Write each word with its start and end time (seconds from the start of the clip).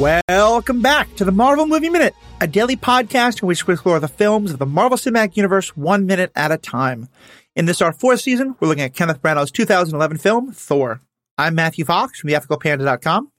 Welcome 0.00 0.80
back 0.80 1.14
to 1.16 1.26
the 1.26 1.30
Marvel 1.30 1.66
Movie 1.66 1.90
Minute, 1.90 2.14
a 2.40 2.46
daily 2.46 2.74
podcast 2.74 3.42
in 3.42 3.48
which 3.48 3.66
we 3.66 3.74
explore 3.74 4.00
the 4.00 4.08
films 4.08 4.50
of 4.50 4.58
the 4.58 4.64
Marvel 4.64 4.96
Cinematic 4.96 5.36
Universe 5.36 5.76
one 5.76 6.06
minute 6.06 6.32
at 6.34 6.50
a 6.50 6.56
time. 6.56 7.10
In 7.54 7.66
this, 7.66 7.82
our 7.82 7.92
fourth 7.92 8.22
season, 8.22 8.56
we're 8.58 8.68
looking 8.68 8.82
at 8.82 8.94
Kenneth 8.94 9.20
Branagh's 9.20 9.50
2011 9.50 10.16
film, 10.16 10.52
Thor. 10.52 11.02
I'm 11.36 11.54
Matthew 11.54 11.84
Fox 11.84 12.18
from 12.18 12.30
theethicalpanda.com. 12.30 13.30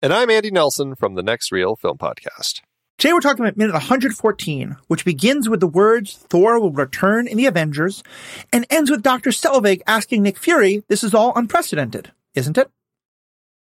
And 0.00 0.12
I'm 0.12 0.30
Andy 0.30 0.52
Nelson 0.52 0.94
from 0.94 1.16
the 1.16 1.24
Next 1.24 1.50
Reel 1.50 1.74
Film 1.74 1.98
Podcast. 1.98 2.60
Today 2.98 3.12
we're 3.12 3.18
talking 3.18 3.44
about 3.44 3.56
minute 3.56 3.72
114, 3.72 4.76
which 4.86 5.04
begins 5.04 5.48
with 5.48 5.58
the 5.58 5.66
words 5.66 6.14
Thor 6.30 6.60
will 6.60 6.70
return 6.70 7.26
in 7.26 7.36
the 7.36 7.46
Avengers 7.46 8.04
and 8.52 8.64
ends 8.70 8.92
with 8.92 9.02
Dr. 9.02 9.30
Selvig 9.30 9.82
asking 9.88 10.22
Nick 10.22 10.38
Fury, 10.38 10.84
this 10.86 11.02
is 11.02 11.14
all 11.14 11.32
unprecedented, 11.34 12.12
isn't 12.36 12.56
it? 12.56 12.70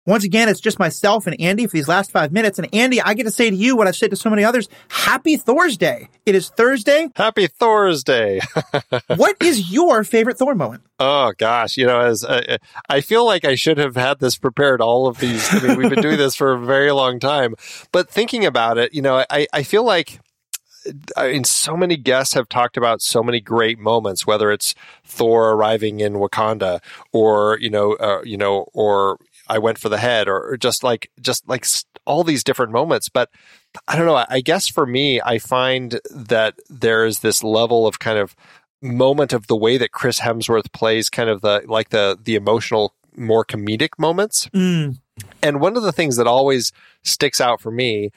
Once 0.05 0.25
again, 0.25 0.49
it's 0.49 0.59
just 0.59 0.79
myself 0.79 1.27
and 1.27 1.39
Andy 1.39 1.65
for 1.65 1.71
these 1.71 1.87
last 1.87 2.11
five 2.11 2.33
minutes. 2.33 2.59
And 2.59 2.67
Andy, 2.73 3.01
I 3.01 3.13
get 3.13 3.23
to 3.23 3.31
say 3.31 3.49
to 3.49 3.55
you 3.55 3.77
what 3.77 3.87
I've 3.87 3.95
said 3.95 4.09
to 4.09 4.17
so 4.17 4.29
many 4.29 4.43
others. 4.43 4.67
Happy 4.89 5.37
Thursday. 5.37 6.09
It 6.25 6.35
is 6.35 6.49
Thursday. 6.49 7.09
Happy 7.15 7.47
Thursday. 7.47 8.41
what 9.15 9.37
is 9.41 9.71
your 9.71 10.03
favorite 10.03 10.37
Thor 10.37 10.55
moment? 10.55 10.83
Oh 10.99 11.31
gosh, 11.37 11.77
you 11.77 11.85
know, 11.85 12.01
as 12.01 12.25
uh, 12.25 12.57
I 12.89 12.99
feel 12.99 13.25
like 13.25 13.45
I 13.45 13.55
should 13.55 13.77
have 13.77 13.95
had 13.95 14.19
this 14.19 14.37
prepared 14.37 14.81
all 14.81 15.07
of 15.07 15.19
these. 15.19 15.53
I 15.53 15.65
mean, 15.65 15.77
we've 15.77 15.89
been 15.89 16.01
doing 16.01 16.17
this 16.17 16.35
for 16.35 16.51
a 16.51 16.59
very 16.59 16.91
long 16.91 17.19
time, 17.19 17.55
but 17.93 18.09
thinking 18.09 18.45
about 18.45 18.77
it, 18.77 18.93
you 18.93 19.01
know, 19.01 19.23
I, 19.29 19.47
I 19.53 19.63
feel 19.63 19.85
like 19.85 20.19
I 21.15 21.31
mean, 21.31 21.43
so 21.43 21.77
many 21.77 21.97
guests 21.97 22.33
have 22.33 22.49
talked 22.49 22.77
about 22.77 23.01
so 23.01 23.23
many 23.23 23.39
great 23.39 23.79
moments, 23.79 24.27
whether 24.27 24.51
it's 24.51 24.75
Thor 25.05 25.51
arriving 25.51 25.99
in 25.99 26.15
Wakanda, 26.15 26.81
or 27.11 27.57
you 27.59 27.69
know, 27.69 27.93
uh, 27.93 28.21
you 28.23 28.37
know, 28.37 28.67
or 28.73 29.17
I 29.47 29.59
went 29.59 29.77
for 29.77 29.89
the 29.89 29.97
head 29.97 30.27
or, 30.27 30.51
or 30.51 30.57
just 30.57 30.83
like, 30.83 31.09
just 31.21 31.47
like 31.47 31.65
all 32.05 32.23
these 32.23 32.43
different 32.43 32.71
moments. 32.71 33.09
But 33.09 33.29
I 33.87 33.95
don't 33.95 34.05
know. 34.05 34.25
I 34.27 34.41
guess 34.41 34.67
for 34.67 34.85
me, 34.85 35.21
I 35.21 35.37
find 35.37 35.99
that 36.11 36.55
there 36.69 37.05
is 37.05 37.19
this 37.19 37.43
level 37.43 37.87
of 37.87 37.99
kind 37.99 38.17
of 38.17 38.35
moment 38.81 39.33
of 39.33 39.47
the 39.47 39.55
way 39.55 39.77
that 39.77 39.91
Chris 39.91 40.19
Hemsworth 40.19 40.71
plays 40.71 41.09
kind 41.09 41.29
of 41.29 41.41
the, 41.41 41.63
like 41.65 41.89
the, 41.89 42.17
the 42.21 42.35
emotional, 42.35 42.93
more 43.15 43.45
comedic 43.45 43.89
moments. 43.97 44.49
Mm. 44.53 44.97
And 45.41 45.59
one 45.61 45.77
of 45.77 45.83
the 45.83 45.91
things 45.91 46.17
that 46.17 46.27
always 46.27 46.71
sticks 47.03 47.39
out 47.39 47.61
for 47.61 47.71
me 47.71 48.11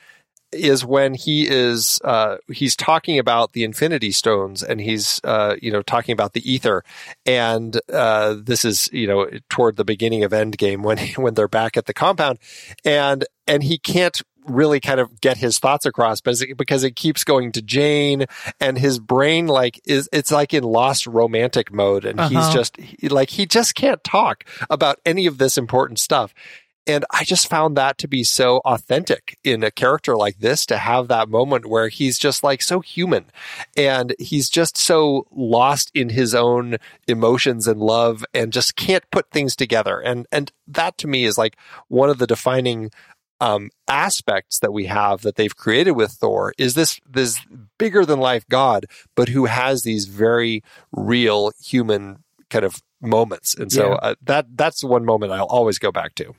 is 0.53 0.85
when 0.85 1.15
he 1.15 1.49
is 1.49 2.01
uh, 2.05 2.37
he's 2.49 2.77
talking 2.77 3.19
about 3.19 3.53
the 3.53 3.65
Infinity 3.65 4.13
Stones 4.13 4.63
and 4.63 4.81
he's 4.81 5.21
uh, 5.25 5.57
you 5.61 5.71
know 5.71 5.83
talking 5.83 6.13
about 6.13 6.33
the 6.33 6.43
Aether, 6.55 6.83
and 7.25 7.79
uh, 7.93 8.37
this 8.41 8.65
is 8.65 8.89
you 8.93 9.07
know 9.07 9.29
toward 9.49 9.77
the 9.77 9.85
beginning 9.85 10.25
of 10.25 10.33
Endgame 10.33 10.83
when 10.83 10.99
when 11.17 11.35
they're 11.35 11.49
back 11.49 11.77
at 11.77 11.87
the 11.87 11.95
compound, 11.95 12.39
and 12.85 13.25
and 13.47 13.63
he 13.63 13.79
can't 13.79 14.21
really 14.49 14.81
kind 14.81 15.01
of 15.01 15.21
get 15.21 15.37
his 15.37 15.59
thoughts 15.59 15.85
across 15.87 16.21
but 16.21 16.37
because 16.57 16.85
it 16.85 16.97
keeps 16.97 17.25
going 17.25 17.53
to 17.53 17.63
Jane 17.63 18.27
and 18.61 18.79
his 18.79 18.99
brain 18.99 19.47
like 19.47 19.81
is 19.85 20.09
it's 20.13 20.31
like 20.31 20.55
in 20.55 20.65
lost 20.65 21.07
romantic 21.07 21.73
mode. 21.73 22.05
And 22.05 22.21
uh-huh. 22.21 22.29
he's 22.29 22.55
just 22.55 22.77
he, 22.77 23.09
like 23.09 23.31
he 23.31 23.47
just 23.47 23.75
can't 23.75 24.03
talk 24.05 24.45
about 24.71 24.99
any 25.05 25.27
of 25.27 25.39
this 25.39 25.59
important 25.59 25.99
stuff 25.99 26.33
and 26.87 27.05
I 27.11 27.25
just 27.25 27.49
found 27.49 27.77
that 27.77 27.99
to 27.99 28.09
be 28.09 28.23
so 28.23 28.61
authentic 28.65 29.39
in 29.43 29.65
a 29.65 29.71
character 29.71 30.17
like 30.17 30.39
this 30.39 30.65
to 30.67 30.79
have 30.79 31.09
that 31.09 31.29
moment 31.29 31.67
where 31.67 31.89
he's 31.89 32.19
just 32.19 32.45
like 32.45 32.63
so 32.63 32.81
human 32.81 33.27
and 33.77 34.15
he's 34.19 34.49
just 34.49 34.77
so 34.77 35.27
lost 35.33 35.91
in 35.95 36.11
his 36.11 36.35
own 36.35 36.77
emotions 37.09 37.67
and 37.67 37.81
love 37.81 38.25
and 38.33 38.53
just 38.53 38.77
can't 38.77 39.11
put 39.11 39.31
things 39.31 39.57
together. 39.57 40.01
And, 40.01 40.27
and 40.31 40.53
that 40.69 40.97
to 40.99 41.09
me 41.09 41.25
is 41.25 41.37
like 41.37 41.57
one 41.89 42.09
of 42.09 42.19
the 42.19 42.27
defining 42.27 42.91
um, 43.41 43.71
aspects 43.89 44.61
that 44.61 44.73
we 44.73 44.87
have 44.87 45.23
that 45.23 45.37
they've 45.37 45.57
created 45.57 45.93
with 45.93 46.13
Thor 46.13 46.55
is 46.57 46.75
this 46.75 47.01
this 47.07 47.39
bigger 47.79 48.07
than 48.07 48.19
life 48.19 48.49
God, 48.49 48.87
but 49.15 49.29
who 49.29 49.45
has 49.45 49.83
these 49.83 50.07
very 50.07 50.63
real 50.93 51.53
human 51.61 52.23
kind 52.49 52.65
of 52.65 52.81
moments. 53.03 53.55
And 53.55 53.71
so 53.71 53.91
yeah. 53.91 53.97
uh, 53.97 54.15
that 54.23 54.47
that's 54.57 54.83
one 54.83 55.05
moment 55.05 55.33
I'll 55.33 55.45
always 55.47 55.79
go 55.79 55.93
back 55.93 56.15
to. 56.15 56.35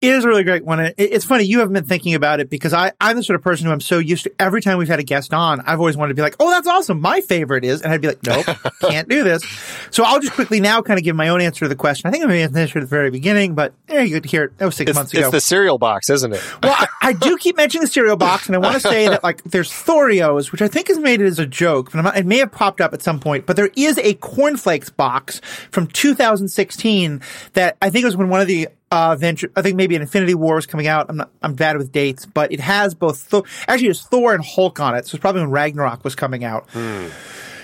It 0.00 0.14
is 0.14 0.24
a 0.24 0.28
really 0.28 0.44
great 0.44 0.64
one. 0.64 0.92
It's 0.96 1.24
funny 1.24 1.42
you 1.42 1.58
haven't 1.58 1.74
been 1.74 1.84
thinking 1.84 2.14
about 2.14 2.38
it 2.38 2.48
because 2.48 2.72
I, 2.72 2.92
I'm 3.00 3.16
the 3.16 3.22
sort 3.24 3.34
of 3.34 3.42
person 3.42 3.66
who 3.66 3.72
I'm 3.72 3.80
so 3.80 3.98
used 3.98 4.24
to. 4.24 4.32
Every 4.38 4.62
time 4.62 4.78
we've 4.78 4.86
had 4.86 5.00
a 5.00 5.04
guest 5.04 5.34
on, 5.34 5.60
I've 5.62 5.80
always 5.80 5.96
wanted 5.96 6.10
to 6.10 6.14
be 6.14 6.22
like, 6.22 6.36
"Oh, 6.38 6.48
that's 6.50 6.68
awesome! 6.68 7.00
My 7.00 7.20
favorite 7.20 7.64
is," 7.64 7.82
and 7.82 7.92
I'd 7.92 8.00
be 8.00 8.06
like, 8.06 8.22
"Nope, 8.22 8.46
can't 8.80 9.08
do 9.08 9.24
this." 9.24 9.42
So 9.90 10.04
I'll 10.04 10.20
just 10.20 10.34
quickly 10.34 10.60
now 10.60 10.82
kind 10.82 11.00
of 11.00 11.04
give 11.04 11.16
my 11.16 11.30
own 11.30 11.40
answer 11.40 11.64
to 11.64 11.68
the 11.68 11.74
question. 11.74 12.06
I 12.06 12.12
think 12.12 12.22
I'm 12.22 12.30
going 12.30 12.48
to 12.48 12.60
answer 12.60 12.78
at 12.78 12.82
the 12.82 12.86
very 12.86 13.10
beginning, 13.10 13.56
but 13.56 13.72
there 13.88 14.04
you 14.04 14.14
get 14.14 14.22
to 14.22 14.28
hear 14.28 14.44
it. 14.44 14.58
That 14.58 14.66
was 14.66 14.76
six 14.76 14.90
it's, 14.90 14.96
months 14.96 15.12
ago. 15.12 15.22
It's 15.22 15.30
the 15.32 15.40
cereal 15.40 15.78
box, 15.78 16.10
isn't 16.10 16.32
it? 16.32 16.44
well, 16.62 16.76
I, 16.78 16.86
I, 17.02 17.12
do 17.12 17.36
keep 17.36 17.56
mentioning 17.56 17.82
the 17.82 17.90
cereal 17.90 18.16
box, 18.16 18.46
and 18.46 18.54
I 18.54 18.60
want 18.60 18.74
to 18.74 18.80
say 18.80 19.08
that 19.08 19.24
like 19.24 19.42
there's 19.42 19.72
Thorios, 19.72 20.52
which 20.52 20.62
I 20.62 20.68
think 20.68 20.90
is 20.90 20.98
made 21.00 21.20
it 21.20 21.26
as 21.26 21.40
a 21.40 21.46
joke, 21.46 21.90
but 21.90 22.16
it 22.16 22.24
may 22.24 22.38
have 22.38 22.52
popped 22.52 22.80
up 22.80 22.94
at 22.94 23.02
some 23.02 23.18
point. 23.18 23.46
But 23.46 23.56
there 23.56 23.70
is 23.74 23.98
a 23.98 24.14
cornflakes 24.14 24.90
box 24.90 25.40
from 25.72 25.88
2016 25.88 27.20
that 27.54 27.76
I 27.82 27.90
think 27.90 28.04
was 28.04 28.16
when 28.16 28.28
one 28.28 28.40
of 28.40 28.46
the 28.46 28.68
uh, 28.90 29.16
venture. 29.16 29.50
I 29.56 29.62
think 29.62 29.76
maybe 29.76 29.96
an 29.96 30.02
Infinity 30.02 30.34
War 30.34 30.56
was 30.56 30.66
coming 30.66 30.86
out. 30.86 31.06
I'm 31.08 31.16
not, 31.16 31.30
I'm 31.42 31.54
bad 31.54 31.76
with 31.76 31.92
dates, 31.92 32.26
but 32.26 32.52
it 32.52 32.60
has 32.60 32.94
both. 32.94 33.20
Thor, 33.20 33.44
actually, 33.66 33.88
it's 33.88 34.02
Thor 34.02 34.34
and 34.34 34.44
Hulk 34.44 34.80
on 34.80 34.94
it. 34.94 35.06
So 35.06 35.16
it's 35.16 35.20
probably 35.20 35.42
when 35.42 35.50
Ragnarok 35.50 36.04
was 36.04 36.14
coming 36.14 36.44
out. 36.44 36.68
Mm. 36.68 37.10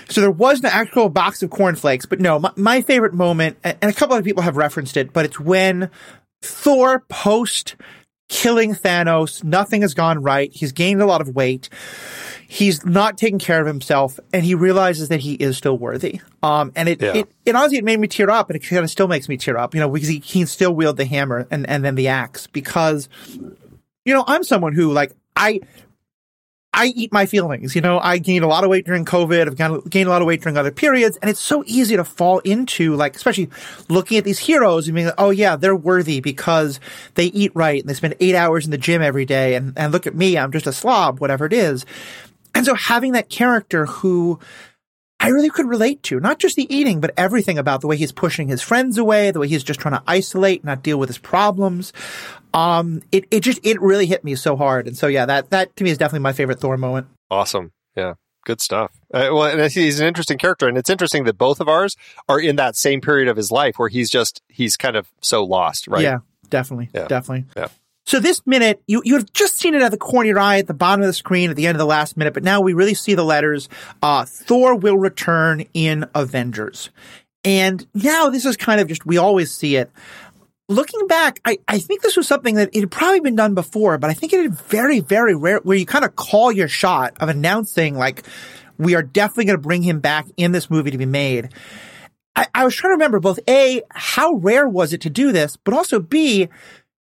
So 0.09 0.21
there 0.21 0.31
was 0.31 0.59
an 0.59 0.67
actual 0.67 1.09
box 1.09 1.41
of 1.41 1.49
cornflakes, 1.49 2.05
but 2.05 2.19
no, 2.19 2.39
my, 2.39 2.51
my 2.55 2.81
favorite 2.81 3.13
moment, 3.13 3.57
and 3.63 3.77
a 3.81 3.93
couple 3.93 4.15
other 4.15 4.23
people 4.23 4.43
have 4.43 4.55
referenced 4.55 4.97
it, 4.97 5.13
but 5.13 5.25
it's 5.25 5.39
when 5.39 5.89
Thor 6.43 7.03
post 7.09 7.75
killing 8.29 8.75
Thanos, 8.75 9.43
nothing 9.43 9.81
has 9.81 9.93
gone 9.93 10.21
right. 10.21 10.51
He's 10.53 10.71
gained 10.71 11.01
a 11.01 11.05
lot 11.05 11.21
of 11.21 11.29
weight 11.29 11.69
he's 12.47 12.85
not 12.85 13.17
taking 13.17 13.39
care 13.39 13.61
of 13.61 13.67
himself 13.67 14.19
and 14.33 14.45
he 14.45 14.55
realizes 14.55 15.09
that 15.09 15.19
he 15.19 15.33
is 15.33 15.57
still 15.57 15.77
worthy. 15.77 16.21
Um, 16.43 16.71
and 16.75 16.89
it, 16.89 17.01
yeah. 17.01 17.13
it, 17.13 17.31
it 17.45 17.55
honestly, 17.55 17.77
it 17.77 17.83
made 17.83 17.99
me 17.99 18.07
tear 18.07 18.29
up 18.29 18.49
and 18.49 18.55
it 18.55 18.59
kind 18.59 18.83
of 18.83 18.89
still 18.89 19.07
makes 19.07 19.27
me 19.29 19.37
tear 19.37 19.57
up, 19.57 19.73
you 19.73 19.79
know, 19.79 19.89
because 19.89 20.09
he, 20.09 20.19
he 20.19 20.39
can 20.39 20.47
still 20.47 20.73
wield 20.73 20.97
the 20.97 21.05
hammer 21.05 21.47
and, 21.49 21.67
and 21.67 21.83
then 21.83 21.95
the 21.95 22.07
axe 22.07 22.47
because, 22.47 23.09
you 24.05 24.13
know, 24.13 24.23
I'm 24.27 24.43
someone 24.43 24.73
who 24.73 24.91
like, 24.91 25.15
I, 25.35 25.59
I 26.77 26.87
eat 26.87 27.13
my 27.13 27.25
feelings. 27.25 27.73
You 27.73 27.79
know, 27.79 27.99
I 27.99 28.17
gained 28.17 28.43
a 28.43 28.47
lot 28.47 28.65
of 28.65 28.69
weight 28.69 28.85
during 28.85 29.05
COVID. 29.05 29.47
I've 29.47 29.89
gained 29.89 30.07
a 30.07 30.11
lot 30.11 30.21
of 30.21 30.27
weight 30.27 30.41
during 30.41 30.57
other 30.57 30.71
periods. 30.71 31.17
And 31.21 31.31
it's 31.31 31.39
so 31.39 31.63
easy 31.65 31.95
to 31.95 32.03
fall 32.03 32.39
into 32.39 32.95
like, 32.95 33.15
especially 33.15 33.49
looking 33.87 34.17
at 34.17 34.25
these 34.25 34.39
heroes 34.39 34.87
and 34.87 34.93
being 34.93 35.07
like, 35.07 35.15
oh 35.17 35.29
yeah, 35.29 35.55
they're 35.55 35.75
worthy 35.75 36.19
because 36.19 36.81
they 37.13 37.27
eat 37.27 37.53
right 37.55 37.79
and 37.79 37.89
they 37.89 37.93
spend 37.93 38.15
eight 38.19 38.35
hours 38.35 38.65
in 38.65 38.71
the 38.71 38.77
gym 38.77 39.01
every 39.01 39.23
day. 39.23 39.55
And, 39.55 39.71
and 39.77 39.93
look 39.93 40.05
at 40.05 40.15
me. 40.15 40.37
I'm 40.37 40.51
just 40.51 40.67
a 40.67 40.73
slob, 40.73 41.21
whatever 41.21 41.45
it 41.45 41.53
is. 41.53 41.85
And 42.55 42.65
so 42.65 42.73
having 42.73 43.11
that 43.11 43.29
character 43.29 43.85
who 43.85 44.39
I 45.19 45.29
really 45.29 45.49
could 45.49 45.67
relate 45.67 46.01
to, 46.03 46.19
not 46.19 46.39
just 46.39 46.55
the 46.55 46.73
eating, 46.73 47.01
but 47.01 47.13
everything 47.17 47.57
about 47.57 47.81
the 47.81 47.87
way 47.87 47.97
he's 47.97 48.11
pushing 48.11 48.47
his 48.47 48.61
friends 48.61 48.97
away, 48.97 49.31
the 49.31 49.39
way 49.39 49.47
he's 49.47 49.63
just 49.63 49.79
trying 49.79 49.95
to 49.95 50.03
isolate, 50.07 50.63
not 50.63 50.81
deal 50.81 50.97
with 50.97 51.09
his 51.09 51.17
problems. 51.17 51.93
Um, 52.53 53.01
it, 53.11 53.25
it 53.29 53.41
just, 53.41 53.59
it 53.63 53.81
really 53.81 54.07
hit 54.07 54.23
me 54.23 54.35
so 54.35 54.55
hard. 54.55 54.87
And 54.87 54.97
so, 54.97 55.07
yeah, 55.07 55.25
that, 55.25 55.51
that 55.51 55.75
to 55.75 55.83
me 55.83 55.91
is 55.91 55.97
definitely 55.97 56.23
my 56.23 56.33
favorite 56.33 56.59
Thor 56.59 56.77
moment. 56.77 57.07
Awesome. 57.29 57.71
Yeah. 57.95 58.15
Good 58.45 58.61
stuff. 58.61 58.91
Uh, 59.11 59.29
well, 59.31 59.43
and 59.45 59.71
he's 59.71 59.99
an 59.99 60.07
interesting 60.07 60.37
character, 60.37 60.67
and 60.67 60.77
it's 60.77 60.89
interesting 60.91 61.23
that 61.23 61.35
both 61.35 61.59
of 61.59 61.67
ours 61.67 61.95
are 62.29 62.39
in 62.39 62.57
that 62.57 62.75
same 62.75 63.01
period 63.01 63.27
of 63.27 63.35
his 63.35 63.51
life 63.51 63.79
where 63.79 63.89
he's 63.89 64.07
just 64.07 64.43
he's 64.47 64.77
kind 64.77 64.95
of 64.95 65.11
so 65.19 65.43
lost, 65.43 65.87
right? 65.87 66.03
Yeah, 66.03 66.19
definitely, 66.47 66.91
yeah. 66.93 67.07
definitely. 67.07 67.45
Yeah. 67.57 67.69
So 68.05 68.19
this 68.19 68.45
minute, 68.45 68.83
you, 68.87 69.01
you 69.03 69.15
have 69.15 69.31
just 69.33 69.57
seen 69.57 69.73
it 69.73 69.81
at 69.81 69.91
the 69.91 69.97
corner 69.97 70.29
of 70.29 70.35
your 70.35 70.39
eye 70.39 70.59
at 70.59 70.67
the 70.67 70.75
bottom 70.75 71.01
of 71.01 71.07
the 71.07 71.13
screen 71.13 71.49
at 71.49 71.55
the 71.55 71.65
end 71.65 71.75
of 71.75 71.79
the 71.79 71.85
last 71.85 72.17
minute, 72.17 72.35
but 72.35 72.43
now 72.43 72.61
we 72.61 72.73
really 72.73 72.93
see 72.93 73.15
the 73.15 73.23
letters, 73.23 73.67
uh, 74.03 74.25
Thor 74.25 74.75
will 74.75 74.97
return 74.97 75.65
in 75.73 76.05
Avengers. 76.13 76.91
And 77.43 77.85
now 77.93 78.29
this 78.29 78.45
is 78.45 78.57
kind 78.57 78.79
of 78.79 78.87
just, 78.87 79.05
we 79.05 79.17
always 79.17 79.51
see 79.51 79.75
it. 79.75 79.91
Looking 80.69 81.07
back, 81.07 81.41
I, 81.45 81.59
I 81.67 81.79
think 81.79 82.01
this 82.01 82.17
was 82.17 82.27
something 82.27 82.55
that 82.55 82.69
it 82.73 82.79
had 82.79 82.91
probably 82.91 83.21
been 83.21 83.35
done 83.35 83.55
before, 83.55 83.97
but 83.97 84.09
I 84.09 84.13
think 84.13 84.33
it 84.33 84.41
had 84.41 84.59
very, 84.61 84.99
very 84.99 85.35
rare 85.35 85.59
where 85.59 85.77
you 85.77 85.85
kind 85.85 86.05
of 86.05 86.15
call 86.15 86.51
your 86.51 86.67
shot 86.67 87.15
of 87.19 87.29
announcing 87.29 87.95
like, 87.95 88.23
we 88.77 88.93
are 88.93 89.03
definitely 89.03 89.45
going 89.45 89.57
to 89.57 89.61
bring 89.61 89.83
him 89.83 89.99
back 89.99 90.27
in 90.37 90.51
this 90.51 90.69
movie 90.69 90.91
to 90.91 90.97
be 90.97 91.05
made. 91.05 91.49
I, 92.35 92.47
I 92.53 92.65
was 92.65 92.75
trying 92.75 92.89
to 92.91 92.95
remember 92.95 93.19
both 93.19 93.39
A, 93.47 93.81
how 93.91 94.33
rare 94.33 94.67
was 94.67 94.93
it 94.93 95.01
to 95.01 95.09
do 95.09 95.31
this, 95.31 95.55
but 95.55 95.73
also 95.73 95.99
B, 95.99 96.49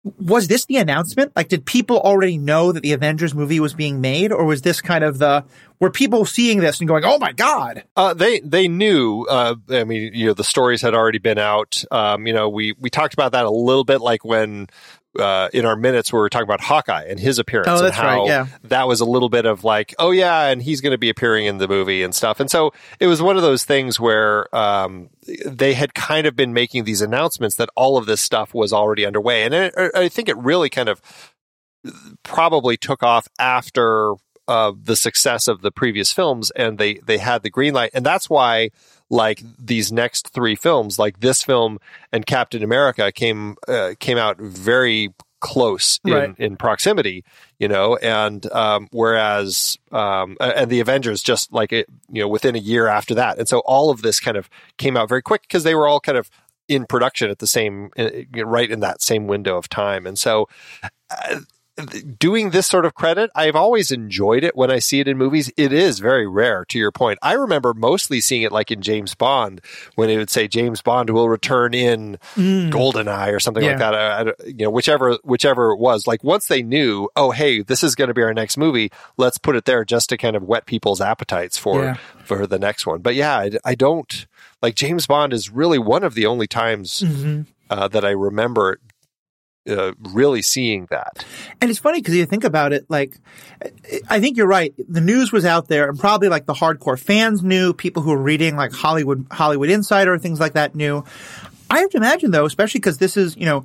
was 0.04 0.48
this 0.48 0.64
the 0.64 0.76
announcement? 0.78 1.32
Like, 1.36 1.48
did 1.48 1.64
people 1.64 1.98
already 1.98 2.36
know 2.36 2.72
that 2.72 2.82
the 2.82 2.92
Avengers 2.92 3.34
movie 3.34 3.60
was 3.60 3.72
being 3.72 4.00
made, 4.00 4.32
or 4.32 4.44
was 4.44 4.62
this 4.62 4.80
kind 4.80 5.04
of 5.04 5.18
the 5.18 5.44
were 5.78 5.90
people 5.90 6.24
seeing 6.24 6.58
this 6.58 6.80
and 6.80 6.88
going, 6.88 7.04
"Oh 7.04 7.18
my 7.18 7.32
god"? 7.32 7.84
Uh, 7.96 8.12
they 8.12 8.40
they 8.40 8.66
knew. 8.66 9.26
Uh, 9.28 9.54
I 9.70 9.84
mean, 9.84 10.12
you 10.12 10.26
know, 10.26 10.34
the 10.34 10.44
stories 10.44 10.82
had 10.82 10.94
already 10.94 11.18
been 11.18 11.38
out. 11.38 11.84
Um, 11.90 12.26
you 12.26 12.32
know, 12.32 12.48
we 12.48 12.74
we 12.78 12.90
talked 12.90 13.14
about 13.14 13.32
that 13.32 13.44
a 13.44 13.50
little 13.50 13.84
bit, 13.84 14.00
like 14.00 14.24
when 14.24 14.68
uh, 15.18 15.48
in 15.52 15.64
our 15.64 15.76
minutes 15.76 16.12
where 16.12 16.22
we 16.22 16.26
are 16.26 16.30
talking 16.30 16.46
about 16.46 16.60
Hawkeye 16.60 17.04
and 17.04 17.18
his 17.18 17.38
appearance 17.38 17.68
oh, 17.68 17.84
and 17.84 17.94
how 17.94 18.20
right, 18.20 18.26
yeah. 18.26 18.46
that 18.64 18.88
was 18.88 19.00
a 19.00 19.04
little 19.04 19.28
bit 19.28 19.44
of 19.44 19.64
like, 19.64 19.94
oh 19.98 20.10
yeah, 20.10 20.46
and 20.46 20.62
he's 20.62 20.80
going 20.80 20.92
to 20.92 20.98
be 20.98 21.10
appearing 21.10 21.46
in 21.46 21.58
the 21.58 21.68
movie 21.68 22.02
and 22.02 22.14
stuff. 22.14 22.40
And 22.40 22.50
so 22.50 22.72
it 22.98 23.06
was 23.06 23.20
one 23.20 23.36
of 23.36 23.42
those 23.42 23.64
things 23.64 24.00
where 24.00 24.54
um, 24.54 25.10
they 25.46 25.74
had 25.74 25.94
kind 25.94 26.26
of 26.26 26.34
been 26.34 26.52
making 26.52 26.84
these 26.84 27.02
announcements 27.02 27.56
that 27.56 27.68
all 27.76 27.96
of 27.96 28.06
this 28.06 28.20
stuff 28.20 28.54
was 28.54 28.72
already 28.72 29.04
underway. 29.04 29.44
And 29.44 29.54
I, 29.54 29.90
I 29.94 30.08
think 30.08 30.28
it 30.28 30.36
really 30.38 30.70
kind 30.70 30.88
of 30.88 31.00
probably 32.22 32.76
took 32.76 33.02
off 33.02 33.28
after 33.38 34.14
uh, 34.48 34.72
the 34.80 34.96
success 34.96 35.46
of 35.46 35.62
the 35.62 35.70
previous 35.70 36.12
films, 36.12 36.50
and 36.52 36.78
they 36.78 36.94
they 36.94 37.18
had 37.18 37.42
the 37.42 37.50
green 37.50 37.74
light, 37.74 37.90
and 37.94 38.04
that's 38.04 38.28
why 38.28 38.70
like 39.12 39.42
these 39.58 39.92
next 39.92 40.30
three 40.30 40.56
films, 40.56 40.98
like 40.98 41.20
this 41.20 41.42
film 41.42 41.78
and 42.12 42.24
Captain 42.26 42.62
America, 42.64 43.12
came 43.12 43.56
uh, 43.68 43.92
came 44.00 44.16
out 44.18 44.38
very 44.38 45.10
close 45.40 46.00
in, 46.04 46.12
Right. 46.12 46.34
in 46.38 46.56
proximity, 46.56 47.24
you 47.58 47.68
know, 47.68 47.96
and 47.96 48.50
um, 48.52 48.88
whereas 48.90 49.76
um, 49.92 50.36
and 50.40 50.70
the 50.70 50.80
Avengers 50.80 51.22
just 51.22 51.52
like 51.52 51.72
it, 51.72 51.86
you 52.10 52.22
know, 52.22 52.28
within 52.28 52.56
a 52.56 52.60
year 52.60 52.86
after 52.86 53.14
that, 53.16 53.38
and 53.38 53.46
so 53.46 53.58
all 53.60 53.90
of 53.90 54.00
this 54.02 54.18
kind 54.18 54.36
of 54.38 54.48
came 54.78 54.96
out 54.96 55.08
very 55.10 55.22
quick 55.22 55.42
because 55.42 55.62
they 55.62 55.74
were 55.74 55.86
all 55.86 56.00
kind 56.00 56.16
of 56.16 56.30
in 56.68 56.86
production 56.86 57.28
at 57.30 57.38
the 57.38 57.46
same 57.46 57.90
uh, 57.98 58.08
right 58.46 58.70
in 58.70 58.80
that 58.80 59.02
same 59.02 59.26
window 59.26 59.56
of 59.58 59.68
time, 59.68 60.06
and 60.06 60.18
so. 60.18 60.48
Uh, 61.10 61.40
doing 62.18 62.50
this 62.50 62.66
sort 62.66 62.84
of 62.84 62.94
credit, 62.94 63.30
I've 63.34 63.56
always 63.56 63.90
enjoyed 63.90 64.44
it 64.44 64.56
when 64.56 64.70
I 64.70 64.78
see 64.78 65.00
it 65.00 65.08
in 65.08 65.16
movies. 65.18 65.50
It 65.56 65.72
is 65.72 65.98
very 65.98 66.26
rare, 66.26 66.64
to 66.66 66.78
your 66.78 66.90
point. 66.92 67.18
I 67.22 67.32
remember 67.34 67.74
mostly 67.74 68.20
seeing 68.20 68.42
it 68.42 68.52
like 68.52 68.70
in 68.70 68.82
James 68.82 69.14
Bond 69.14 69.60
when 69.94 70.10
it 70.10 70.16
would 70.16 70.30
say 70.30 70.48
James 70.48 70.82
Bond 70.82 71.10
will 71.10 71.28
return 71.28 71.74
in 71.74 72.18
Goldeneye 72.36 73.32
or 73.32 73.40
something 73.40 73.64
like 73.64 73.78
that. 73.78 73.94
I, 73.94 74.20
I- 74.30 74.32
you 74.46 74.64
know, 74.64 74.70
whichever 74.70 75.18
whichever 75.24 75.72
it 75.72 75.78
was. 75.78 76.06
Like 76.06 76.22
once 76.24 76.46
they 76.46 76.62
knew, 76.62 77.08
oh 77.16 77.30
hey, 77.30 77.62
this 77.62 77.82
is 77.82 77.94
going 77.94 78.08
to 78.08 78.14
be 78.14 78.22
our 78.22 78.34
next 78.34 78.56
movie. 78.56 78.90
Let's 79.16 79.38
put 79.38 79.56
it 79.56 79.64
there 79.64 79.84
just 79.84 80.08
to 80.10 80.16
kind 80.16 80.36
of 80.36 80.42
whet 80.44 80.66
people's 80.66 81.00
appetites 81.00 81.56
for 81.58 81.82
Yeah. 81.82 81.96
for 82.24 82.46
the 82.46 82.58
next 82.58 82.86
one. 82.86 83.00
But 83.00 83.14
yeah, 83.14 83.36
I, 83.36 83.50
I 83.64 83.74
don't 83.74 84.26
like 84.60 84.74
James 84.74 85.06
Bond 85.06 85.32
is 85.32 85.50
really 85.50 85.78
one 85.78 86.04
of 86.04 86.14
the 86.14 86.26
only 86.26 86.46
times 86.46 87.00
Mm-hmm. 87.00 87.42
uh, 87.70 87.88
that 87.88 88.04
I 88.04 88.10
remember. 88.10 88.78
Uh, 89.68 89.92
really 90.12 90.42
seeing 90.42 90.86
that. 90.90 91.24
And 91.60 91.70
it's 91.70 91.78
funny 91.78 92.00
because 92.00 92.16
you 92.16 92.26
think 92.26 92.42
about 92.42 92.72
it, 92.72 92.84
like, 92.88 93.16
I 94.10 94.18
think 94.18 94.36
you're 94.36 94.48
right. 94.48 94.74
The 94.88 95.00
news 95.00 95.30
was 95.30 95.44
out 95.44 95.68
there 95.68 95.88
and 95.88 95.96
probably 95.96 96.28
like 96.28 96.46
the 96.46 96.52
hardcore 96.52 96.98
fans 96.98 97.44
knew, 97.44 97.72
people 97.72 98.02
who 98.02 98.10
were 98.10 98.20
reading 98.20 98.56
like 98.56 98.72
Hollywood, 98.72 99.24
Hollywood 99.30 99.70
Insider, 99.70 100.18
things 100.18 100.40
like 100.40 100.54
that 100.54 100.74
knew. 100.74 101.04
I 101.70 101.78
have 101.78 101.90
to 101.90 101.96
imagine 101.96 102.32
though, 102.32 102.44
especially 102.44 102.80
because 102.80 102.98
this 102.98 103.16
is, 103.16 103.36
you 103.36 103.46
know, 103.46 103.64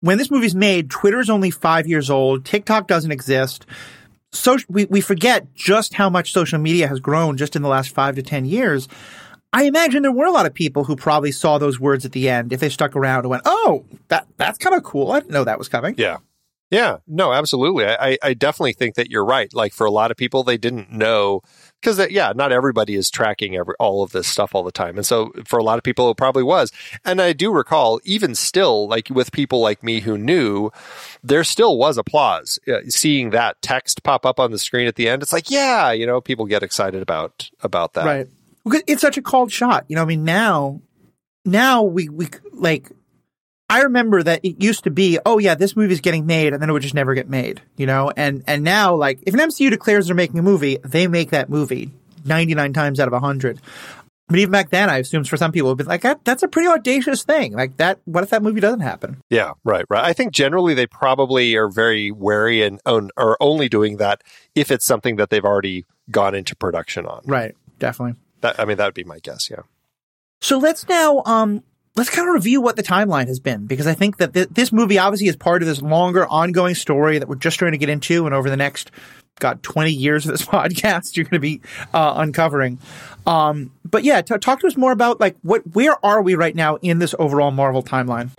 when 0.00 0.18
this 0.18 0.30
movie's 0.30 0.54
made, 0.54 0.90
Twitter's 0.90 1.30
only 1.30 1.50
five 1.50 1.86
years 1.86 2.10
old, 2.10 2.44
TikTok 2.44 2.86
doesn't 2.86 3.10
exist. 3.10 3.64
So 4.32 4.58
we, 4.68 4.84
we 4.86 5.00
forget 5.00 5.54
just 5.54 5.94
how 5.94 6.10
much 6.10 6.32
social 6.32 6.58
media 6.58 6.86
has 6.86 7.00
grown 7.00 7.36
just 7.36 7.56
in 7.56 7.62
the 7.62 7.68
last 7.68 7.94
five 7.94 8.14
to 8.16 8.22
10 8.22 8.44
years. 8.44 8.88
I 9.52 9.64
imagine 9.64 10.02
there 10.02 10.12
were 10.12 10.26
a 10.26 10.30
lot 10.30 10.46
of 10.46 10.54
people 10.54 10.84
who 10.84 10.94
probably 10.96 11.32
saw 11.32 11.58
those 11.58 11.80
words 11.80 12.04
at 12.04 12.12
the 12.12 12.28
end 12.28 12.52
if 12.52 12.60
they 12.60 12.68
stuck 12.68 12.94
around 12.94 13.20
and 13.20 13.30
went, 13.30 13.42
"Oh, 13.44 13.84
that 14.08 14.26
that's 14.36 14.58
kind 14.58 14.76
of 14.76 14.82
cool. 14.84 15.10
I 15.12 15.20
didn't 15.20 15.32
know 15.32 15.44
that 15.44 15.58
was 15.58 15.68
coming." 15.68 15.94
Yeah. 15.98 16.18
Yeah. 16.70 16.98
No, 17.08 17.32
absolutely. 17.32 17.84
I, 17.84 18.16
I- 18.22 18.34
definitely 18.34 18.74
think 18.74 18.94
that 18.94 19.10
you're 19.10 19.24
right. 19.24 19.52
Like 19.52 19.72
for 19.72 19.84
a 19.84 19.90
lot 19.90 20.12
of 20.12 20.16
people, 20.16 20.44
they 20.44 20.56
didn't 20.56 20.92
know 20.92 21.42
because, 21.80 21.98
yeah, 22.12 22.32
not 22.36 22.52
everybody 22.52 22.94
is 22.94 23.10
tracking 23.10 23.56
every, 23.56 23.74
all 23.80 24.04
of 24.04 24.12
this 24.12 24.28
stuff 24.28 24.54
all 24.54 24.62
the 24.62 24.70
time. 24.70 24.96
And 24.96 25.04
so 25.04 25.32
for 25.46 25.58
a 25.58 25.64
lot 25.64 25.78
of 25.78 25.82
people, 25.82 26.08
it 26.12 26.16
probably 26.16 26.44
was. 26.44 26.70
And 27.04 27.20
I 27.20 27.32
do 27.32 27.52
recall, 27.52 28.00
even 28.04 28.36
still, 28.36 28.86
like 28.86 29.10
with 29.10 29.32
people 29.32 29.60
like 29.60 29.82
me 29.82 29.98
who 29.98 30.16
knew, 30.16 30.70
there 31.24 31.42
still 31.42 31.76
was 31.76 31.98
applause. 31.98 32.60
Uh, 32.68 32.82
seeing 32.88 33.30
that 33.30 33.60
text 33.62 34.04
pop 34.04 34.24
up 34.24 34.38
on 34.38 34.52
the 34.52 34.58
screen 34.58 34.86
at 34.86 34.94
the 34.94 35.08
end, 35.08 35.22
it's 35.24 35.32
like, 35.32 35.50
yeah, 35.50 35.90
you 35.90 36.06
know, 36.06 36.20
people 36.20 36.46
get 36.46 36.62
excited 36.62 37.02
about 37.02 37.50
about 37.62 37.94
that. 37.94 38.06
Right. 38.06 38.28
Because 38.70 38.84
it's 38.86 39.02
such 39.02 39.16
a 39.16 39.22
called 39.22 39.50
shot. 39.50 39.84
You 39.88 39.96
know, 39.96 40.02
I 40.02 40.06
mean, 40.06 40.24
now, 40.24 40.80
now 41.44 41.82
we, 41.82 42.08
we, 42.08 42.28
like, 42.52 42.90
I 43.68 43.82
remember 43.82 44.22
that 44.22 44.44
it 44.44 44.62
used 44.62 44.84
to 44.84 44.90
be, 44.90 45.18
oh 45.24 45.38
yeah, 45.38 45.54
this 45.54 45.76
movie's 45.76 46.00
getting 46.00 46.26
made 46.26 46.52
and 46.52 46.62
then 46.62 46.70
it 46.70 46.72
would 46.72 46.82
just 46.82 46.94
never 46.94 47.14
get 47.14 47.28
made, 47.28 47.62
you 47.76 47.86
know? 47.86 48.12
And, 48.16 48.42
and 48.46 48.62
now, 48.62 48.94
like, 48.94 49.20
if 49.26 49.34
an 49.34 49.40
MCU 49.40 49.70
declares 49.70 50.06
they're 50.06 50.14
making 50.14 50.38
a 50.38 50.42
movie, 50.42 50.78
they 50.84 51.06
make 51.06 51.30
that 51.30 51.48
movie 51.48 51.90
99 52.24 52.72
times 52.72 53.00
out 53.00 53.08
of 53.08 53.12
100. 53.12 53.60
But 54.28 54.38
even 54.38 54.52
back 54.52 54.70
then, 54.70 54.88
I 54.88 54.98
assume 54.98 55.24
for 55.24 55.36
some 55.36 55.50
people, 55.50 55.70
it'd 55.70 55.78
be 55.78 55.84
like, 55.84 56.02
that, 56.02 56.24
that's 56.24 56.44
a 56.44 56.48
pretty 56.48 56.68
audacious 56.68 57.24
thing. 57.24 57.52
Like 57.52 57.76
that, 57.78 57.98
what 58.04 58.22
if 58.22 58.30
that 58.30 58.42
movie 58.42 58.60
doesn't 58.60 58.80
happen? 58.80 59.20
Yeah, 59.28 59.52
right, 59.64 59.84
right. 59.90 60.04
I 60.04 60.12
think 60.12 60.32
generally 60.32 60.74
they 60.74 60.86
probably 60.86 61.56
are 61.56 61.68
very 61.68 62.12
wary 62.12 62.62
and 62.62 62.80
own, 62.86 63.10
are 63.16 63.36
only 63.40 63.68
doing 63.68 63.96
that 63.96 64.22
if 64.54 64.70
it's 64.70 64.86
something 64.86 65.16
that 65.16 65.30
they've 65.30 65.44
already 65.44 65.84
gone 66.10 66.36
into 66.36 66.54
production 66.54 67.06
on. 67.06 67.22
Right. 67.24 67.56
Definitely. 67.80 68.20
That, 68.40 68.58
I 68.58 68.64
mean, 68.64 68.76
that 68.78 68.86
would 68.86 68.94
be 68.94 69.04
my 69.04 69.18
guess. 69.18 69.50
Yeah. 69.50 69.62
So 70.40 70.58
let's 70.58 70.88
now 70.88 71.22
um 71.26 71.62
let's 71.96 72.10
kind 72.10 72.28
of 72.28 72.34
review 72.34 72.60
what 72.60 72.76
the 72.76 72.82
timeline 72.82 73.26
has 73.26 73.40
been 73.40 73.66
because 73.66 73.86
I 73.86 73.94
think 73.94 74.18
that 74.18 74.32
th- 74.32 74.48
this 74.50 74.72
movie 74.72 74.98
obviously 74.98 75.28
is 75.28 75.36
part 75.36 75.62
of 75.62 75.68
this 75.68 75.82
longer 75.82 76.26
ongoing 76.26 76.74
story 76.74 77.18
that 77.18 77.28
we're 77.28 77.34
just 77.34 77.58
trying 77.58 77.72
to 77.72 77.78
get 77.78 77.88
into 77.88 78.26
and 78.26 78.34
over 78.34 78.48
the 78.48 78.56
next 78.56 78.90
got 79.40 79.62
20 79.62 79.90
years 79.90 80.26
of 80.26 80.32
this 80.32 80.42
podcast 80.46 81.16
you're 81.16 81.24
going 81.24 81.32
to 81.32 81.40
be 81.40 81.60
uh, 81.92 82.14
uncovering. 82.16 82.78
Um 83.26 83.72
but 83.90 84.04
yeah, 84.04 84.22
t- 84.22 84.38
talk 84.38 84.60
to 84.60 84.66
us 84.66 84.76
more 84.76 84.92
about 84.92 85.20
like 85.20 85.36
what 85.42 85.62
where 85.74 86.04
are 86.04 86.22
we 86.22 86.34
right 86.34 86.54
now 86.54 86.76
in 86.76 86.98
this 86.98 87.14
overall 87.18 87.50
Marvel 87.50 87.82
timeline? 87.82 88.30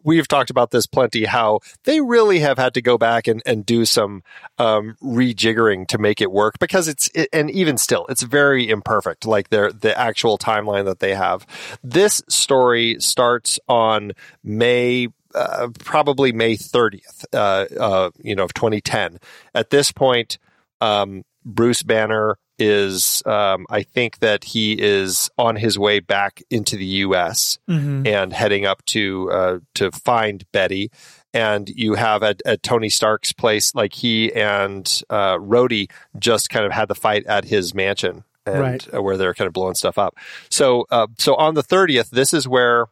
We've 0.04 0.26
talked 0.26 0.50
about 0.50 0.70
this 0.70 0.86
plenty. 0.86 1.24
How 1.24 1.60
they 1.84 2.00
really 2.00 2.40
have 2.40 2.58
had 2.58 2.74
to 2.74 2.82
go 2.82 2.98
back 2.98 3.26
and, 3.26 3.42
and 3.44 3.64
do 3.66 3.84
some 3.84 4.22
um, 4.58 4.96
rejiggering 5.02 5.86
to 5.88 5.98
make 5.98 6.20
it 6.20 6.30
work 6.30 6.58
because 6.58 6.88
it's 6.88 7.10
it, 7.14 7.28
and 7.32 7.50
even 7.50 7.76
still, 7.78 8.06
it's 8.08 8.22
very 8.22 8.68
imperfect. 8.68 9.26
Like 9.26 9.50
their 9.50 9.72
the 9.72 9.98
actual 9.98 10.38
timeline 10.38 10.84
that 10.86 11.00
they 11.00 11.14
have. 11.14 11.46
This 11.82 12.22
story 12.28 12.96
starts 13.00 13.58
on 13.68 14.12
May 14.42 15.08
uh, 15.34 15.68
probably 15.80 16.30
May 16.30 16.56
30th, 16.56 17.24
uh, 17.32 17.66
uh, 17.78 18.10
you 18.22 18.36
know, 18.36 18.44
of 18.44 18.54
2010. 18.54 19.18
At 19.52 19.70
this 19.70 19.90
point, 19.90 20.38
um, 20.84 21.22
Bruce 21.44 21.82
Banner 21.82 22.36
is, 22.58 23.22
um, 23.26 23.66
I 23.68 23.82
think 23.82 24.18
that 24.20 24.44
he 24.44 24.72
is 24.80 25.30
on 25.36 25.56
his 25.56 25.78
way 25.78 26.00
back 26.00 26.42
into 26.50 26.76
the 26.76 26.84
U.S. 27.06 27.58
and 28.06 28.32
heading 28.32 28.64
up 28.64 28.84
to 28.86 29.30
uh, 29.30 29.58
to 29.74 29.90
find 29.90 30.44
Betty. 30.52 30.90
And 31.32 31.68
you 31.68 31.94
have 31.94 32.22
at, 32.22 32.40
at 32.46 32.62
Tony 32.62 32.88
Stark's 32.88 33.32
place, 33.32 33.74
like 33.74 33.92
he 33.92 34.32
and 34.32 34.86
uh, 35.10 35.36
Rhodey 35.38 35.90
just 36.16 36.48
kind 36.48 36.64
of 36.64 36.70
had 36.72 36.86
the 36.88 36.94
fight 36.94 37.26
at 37.26 37.44
his 37.44 37.74
mansion, 37.74 38.22
and 38.46 38.60
Right. 38.60 39.02
where 39.02 39.16
they're 39.16 39.34
kind 39.34 39.48
of 39.48 39.52
blowing 39.52 39.74
stuff 39.74 39.98
up. 39.98 40.14
So, 40.48 40.86
uh, 40.92 41.08
so 41.18 41.34
on 41.34 41.54
the 41.54 41.62
thirtieth, 41.64 42.10
this 42.10 42.32
is 42.32 42.46
where 42.46 42.86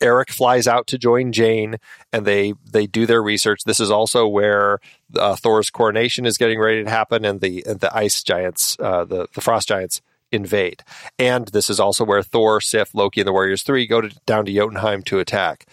Erik 0.00 0.30
flies 0.30 0.66
out 0.66 0.86
to 0.88 0.98
join 0.98 1.32
Jane, 1.32 1.76
and 2.12 2.26
they 2.26 2.54
they 2.70 2.86
do 2.86 3.06
their 3.06 3.22
research. 3.22 3.60
This 3.64 3.80
is 3.80 3.90
also 3.90 4.26
where 4.26 4.78
uh, 5.16 5.36
Thor's 5.36 5.70
coronation 5.70 6.26
is 6.26 6.38
getting 6.38 6.58
ready 6.58 6.84
to 6.84 6.90
happen, 6.90 7.24
and 7.24 7.40
the 7.40 7.64
and 7.66 7.80
the 7.80 7.94
ice 7.96 8.22
giants, 8.22 8.76
uh, 8.80 9.04
the 9.04 9.26
the 9.34 9.40
frost 9.40 9.68
giants, 9.68 10.00
invade. 10.32 10.82
And 11.18 11.48
this 11.48 11.70
is 11.70 11.78
also 11.78 12.04
where 12.04 12.22
Thor, 12.22 12.60
Sif, 12.60 12.94
Loki, 12.94 13.20
and 13.20 13.28
the 13.28 13.32
Warriors 13.32 13.62
Three 13.62 13.86
go 13.86 14.00
to, 14.00 14.10
down 14.26 14.44
to 14.46 14.52
Jotunheim 14.52 15.02
to 15.02 15.18
attack. 15.18 15.66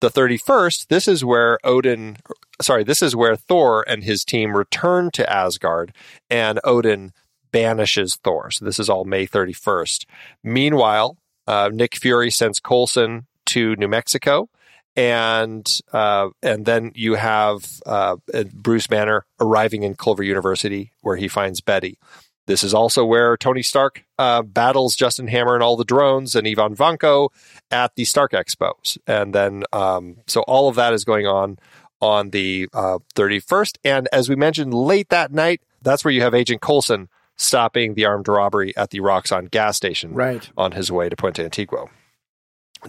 The 0.00 0.10
thirty 0.10 0.36
first. 0.36 0.88
This 0.88 1.08
is 1.08 1.24
where 1.24 1.58
Odin. 1.64 2.16
Sorry, 2.60 2.84
this 2.84 3.02
is 3.02 3.14
where 3.14 3.36
Thor 3.36 3.84
and 3.86 4.02
his 4.02 4.24
team 4.24 4.56
return 4.56 5.10
to 5.12 5.32
Asgard, 5.32 5.92
and 6.30 6.58
Odin 6.64 7.12
banishes 7.52 8.16
Thor. 8.16 8.50
So 8.50 8.64
this 8.64 8.78
is 8.78 8.88
all 8.88 9.04
May 9.04 9.26
thirty 9.26 9.52
first. 9.52 10.06
Meanwhile, 10.42 11.16
uh, 11.46 11.70
Nick 11.72 11.96
Fury 11.96 12.30
sends 12.30 12.60
Coulson 12.60 13.26
to 13.48 13.76
New 13.76 13.88
Mexico, 13.88 14.48
and 14.96 15.66
uh, 15.92 16.28
and 16.42 16.66
then 16.66 16.92
you 16.94 17.14
have 17.14 17.64
uh, 17.86 18.16
Bruce 18.52 18.86
Banner 18.86 19.24
arriving 19.40 19.82
in 19.82 19.94
Culver 19.94 20.22
University, 20.22 20.92
where 21.02 21.16
he 21.16 21.28
finds 21.28 21.60
Betty. 21.60 21.98
This 22.46 22.64
is 22.64 22.72
also 22.72 23.04
where 23.04 23.36
Tony 23.36 23.62
Stark 23.62 24.04
uh, 24.18 24.40
battles 24.42 24.96
Justin 24.96 25.28
Hammer 25.28 25.54
and 25.54 25.62
all 25.62 25.76
the 25.76 25.84
drones 25.84 26.34
and 26.34 26.48
Ivan 26.48 26.74
Vanko 26.74 27.28
at 27.70 27.94
the 27.94 28.04
Stark 28.06 28.32
Expos, 28.32 28.96
and 29.06 29.34
then 29.34 29.64
um, 29.72 30.16
so 30.26 30.40
all 30.42 30.68
of 30.68 30.74
that 30.76 30.92
is 30.92 31.04
going 31.04 31.26
on 31.26 31.58
on 32.00 32.30
the 32.30 32.68
uh, 32.72 32.98
31st. 33.16 33.76
And 33.84 34.08
as 34.12 34.28
we 34.28 34.36
mentioned, 34.36 34.72
late 34.72 35.08
that 35.08 35.32
night, 35.32 35.60
that's 35.82 36.04
where 36.04 36.12
you 36.14 36.22
have 36.22 36.32
Agent 36.32 36.60
Coulson 36.62 37.08
stopping 37.36 37.94
the 37.94 38.04
armed 38.04 38.28
robbery 38.28 38.76
at 38.76 38.90
the 38.90 39.00
Roxxon 39.00 39.50
gas 39.50 39.76
station 39.76 40.14
Right. 40.14 40.48
on 40.56 40.72
his 40.72 40.90
way 40.92 41.08
to 41.08 41.16
Puente 41.16 41.42
Antiguo. 41.44 41.88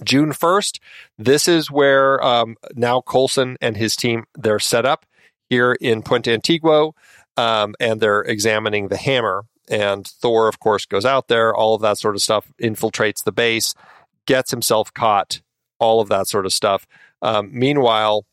June 0.03 0.31
1st, 0.31 0.79
this 1.17 1.47
is 1.47 1.71
where 1.71 2.23
um, 2.23 2.55
now 2.75 3.01
Coulson 3.01 3.57
and 3.61 3.77
his 3.77 3.95
team, 3.95 4.25
they're 4.37 4.59
set 4.59 4.85
up 4.85 5.05
here 5.49 5.73
in 5.73 6.03
Puente 6.03 6.35
Antiguo, 6.35 6.93
um, 7.37 7.75
and 7.79 7.99
they're 7.99 8.21
examining 8.21 8.87
the 8.87 8.97
hammer. 8.97 9.45
And 9.69 10.05
Thor, 10.05 10.47
of 10.47 10.59
course, 10.59 10.85
goes 10.85 11.05
out 11.05 11.27
there, 11.27 11.55
all 11.55 11.75
of 11.75 11.81
that 11.81 11.97
sort 11.97 12.15
of 12.15 12.21
stuff, 12.21 12.51
infiltrates 12.61 13.23
the 13.23 13.31
base, 13.31 13.75
gets 14.25 14.51
himself 14.51 14.93
caught, 14.93 15.41
all 15.79 16.01
of 16.01 16.09
that 16.09 16.27
sort 16.27 16.45
of 16.45 16.53
stuff. 16.53 16.87
Um, 17.21 17.49
meanwhile, 17.51 18.25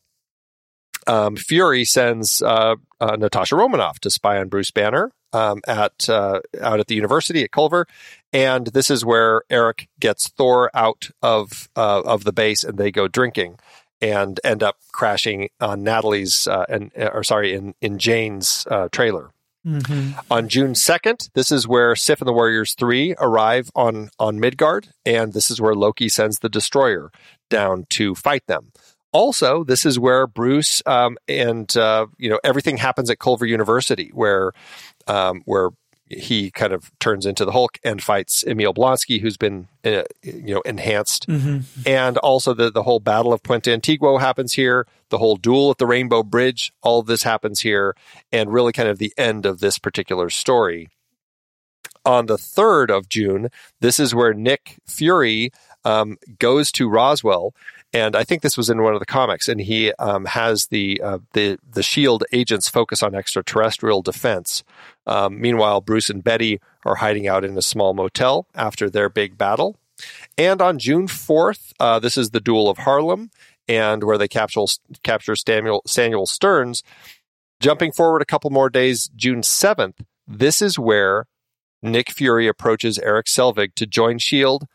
um, 1.05 1.35
Fury 1.35 1.85
sends 1.85 2.41
uh, 2.41 2.75
uh, 2.99 3.15
Natasha 3.17 3.55
Romanoff 3.55 3.99
to 3.99 4.09
spy 4.09 4.37
on 4.37 4.49
Bruce 4.49 4.71
Banner 4.71 5.11
um, 5.37 5.61
at 5.67 6.09
uh, 6.09 6.39
out 6.61 6.79
at 6.79 6.87
the 6.87 6.95
university 6.95 7.43
at 7.43 7.51
Culver, 7.51 7.85
and 8.33 8.67
this 8.67 8.89
is 8.89 9.05
where 9.05 9.43
Erik 9.49 9.87
gets 9.99 10.29
Thor 10.29 10.71
out 10.73 11.09
of 11.21 11.69
uh, 11.75 12.01
of 12.01 12.23
the 12.23 12.33
base, 12.33 12.63
and 12.63 12.77
they 12.77 12.91
go 12.91 13.07
drinking. 13.07 13.53
and 13.99 14.39
end 14.43 14.61
up 14.61 14.77
crashing 14.91 15.49
on 15.59 15.83
Natalie's 15.83 16.47
uh, 16.47 16.65
and 16.69 16.91
or 16.95 17.23
sorry 17.23 17.53
in 17.57 17.73
in 17.81 17.97
Jane's 17.97 18.67
uh, 18.69 18.87
trailer. 18.91 19.31
Mm-hmm. 19.65 20.19
On 20.31 20.47
June 20.47 20.73
2nd, 20.73 21.29
this 21.33 21.51
is 21.51 21.67
where 21.67 21.93
Sif 21.95 22.21
and 22.21 22.27
the 22.27 22.33
Warriors 22.33 22.73
3 22.75 23.15
arrive 23.19 23.69
on, 23.75 24.09
on 24.17 24.39
Midgard, 24.39 24.89
and 25.05 25.33
this 25.33 25.51
is 25.51 25.59
where 25.59 25.75
Loki 25.75 26.07
sends 26.07 26.39
the 26.39 26.47
Destroyer 26.47 27.11
down 27.49 27.85
to 27.89 28.15
fight 28.15 28.45
them. 28.47 28.71
Also, 29.17 29.63
this 29.63 29.83
is 29.83 29.97
where 29.97 30.27
Bruce 30.27 30.83
um, 30.85 31.17
and 31.27 31.75
uh, 31.75 32.05
you 32.19 32.29
know 32.29 32.39
everything 32.43 32.77
happens 32.77 33.09
at 33.09 33.17
Culver 33.17 33.47
University, 33.47 34.11
where 34.13 34.51
um, 35.07 35.41
where 35.45 35.71
he 36.07 36.51
kind 36.51 36.71
of 36.71 36.91
turns 36.99 37.25
into 37.25 37.43
the 37.43 37.51
Hulk 37.51 37.79
and 37.83 37.99
fights 37.99 38.43
Emil 38.45 38.75
Blonsky, 38.75 39.19
who's 39.19 39.35
been 39.35 39.69
uh, 39.83 40.03
you 40.21 40.53
know 40.53 40.61
enhanced, 40.61 41.27
mm-hmm. 41.27 41.61
and 41.87 42.19
also 42.19 42.53
the 42.53 42.69
the 42.69 42.83
whole 42.83 42.99
Battle 42.99 43.33
of 43.33 43.41
Puente 43.41 43.75
Antiguo 43.75 44.19
happens 44.19 44.53
here. 44.53 44.85
The 45.09 45.17
whole 45.17 45.35
duel 45.35 45.71
at 45.71 45.79
the 45.79 45.87
Rainbow 45.87 46.21
Bridge, 46.21 46.71
all 46.83 46.99
of 46.99 47.07
this 47.07 47.23
happens 47.23 47.61
here, 47.61 47.95
and 48.31 48.53
really 48.53 48.71
kind 48.71 48.87
of 48.87 48.99
the 48.99 49.13
end 49.17 49.47
of 49.47 49.61
this 49.61 49.79
particular 49.79 50.29
story. 50.29 50.89
On 52.05 52.27
the 52.27 52.37
third 52.37 52.91
of 52.91 53.09
June, 53.09 53.49
this 53.81 53.99
is 53.99 54.13
where 54.13 54.35
Nick 54.35 54.75
Fury 54.85 55.51
um, 55.83 56.17
goes 56.37 56.71
to 56.73 56.87
Roswell 56.87 57.55
and 57.93 58.15
I 58.15 58.23
think 58.23 58.41
this 58.41 58.57
was 58.57 58.69
in 58.69 58.83
one 58.83 58.93
of 58.93 58.99
the 58.99 59.05
comics. 59.05 59.47
And 59.47 59.61
he 59.61 59.93
um, 59.93 60.25
has 60.25 60.67
the 60.67 61.01
uh, 61.01 61.19
the 61.33 61.57
the 61.69 61.83
Shield 61.83 62.23
agents 62.31 62.69
focus 62.69 63.01
on 63.01 63.15
extraterrestrial 63.15 64.01
defense. 64.01 64.63
Um, 65.05 65.39
meanwhile, 65.39 65.81
Bruce 65.81 66.09
and 66.09 66.23
Betty 66.23 66.59
are 66.85 66.95
hiding 66.95 67.27
out 67.27 67.43
in 67.43 67.57
a 67.57 67.61
small 67.61 67.93
motel 67.93 68.47
after 68.55 68.89
their 68.89 69.09
big 69.09 69.37
battle. 69.37 69.77
And 70.37 70.61
on 70.61 70.79
June 70.79 71.07
fourth, 71.07 71.73
uh, 71.79 71.99
this 71.99 72.17
is 72.17 72.29
the 72.29 72.39
Duel 72.39 72.69
of 72.69 72.79
Harlem, 72.79 73.31
and 73.67 74.03
where 74.03 74.17
they 74.17 74.27
capture 74.27 74.65
capture 75.03 75.35
Samuel 75.35 75.81
Samuel 75.85 76.25
Sterns. 76.25 76.83
Jumping 77.59 77.91
forward 77.91 78.21
a 78.21 78.25
couple 78.25 78.51
more 78.51 78.69
days, 78.69 79.09
June 79.15 79.41
seventh, 79.41 80.01
this 80.27 80.61
is 80.61 80.77
where 80.77 81.25
Nick 81.81 82.11
Fury 82.11 82.47
approaches 82.47 82.99
Erik 82.99 83.25
Selvig 83.25 83.73
to 83.75 83.87
join 83.87 84.19
Shield 84.19 84.67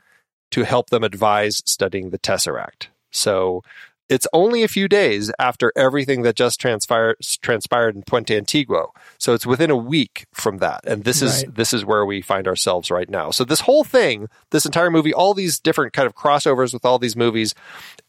to 0.50 0.64
help 0.64 0.90
them 0.90 1.04
advise 1.04 1.62
studying 1.64 2.10
the 2.10 2.18
Tesseract. 2.18 2.88
So 3.12 3.62
it's 4.08 4.26
only 4.34 4.62
a 4.62 4.68
few 4.68 4.88
days 4.88 5.32
after 5.38 5.72
everything 5.74 6.20
that 6.22 6.36
just 6.36 6.60
transpired 6.60 7.16
transpired 7.40 7.94
in 7.96 8.02
Puente 8.02 8.38
Antiguo. 8.38 8.88
So 9.16 9.32
it's 9.32 9.46
within 9.46 9.70
a 9.70 9.76
week 9.76 10.26
from 10.34 10.58
that. 10.58 10.80
And 10.86 11.04
this 11.04 11.22
is 11.22 11.44
Right. 11.44 11.54
this 11.54 11.72
is 11.72 11.84
where 11.84 12.04
we 12.04 12.20
find 12.20 12.46
ourselves 12.46 12.90
right 12.90 13.08
now. 13.08 13.30
So 13.30 13.44
this 13.44 13.60
whole 13.60 13.84
thing, 13.84 14.28
this 14.50 14.66
entire 14.66 14.90
movie, 14.90 15.14
all 15.14 15.32
these 15.32 15.58
different 15.58 15.92
kind 15.94 16.06
of 16.06 16.14
crossovers 16.14 16.74
with 16.74 16.84
all 16.84 16.98
these 16.98 17.16
movies, 17.16 17.54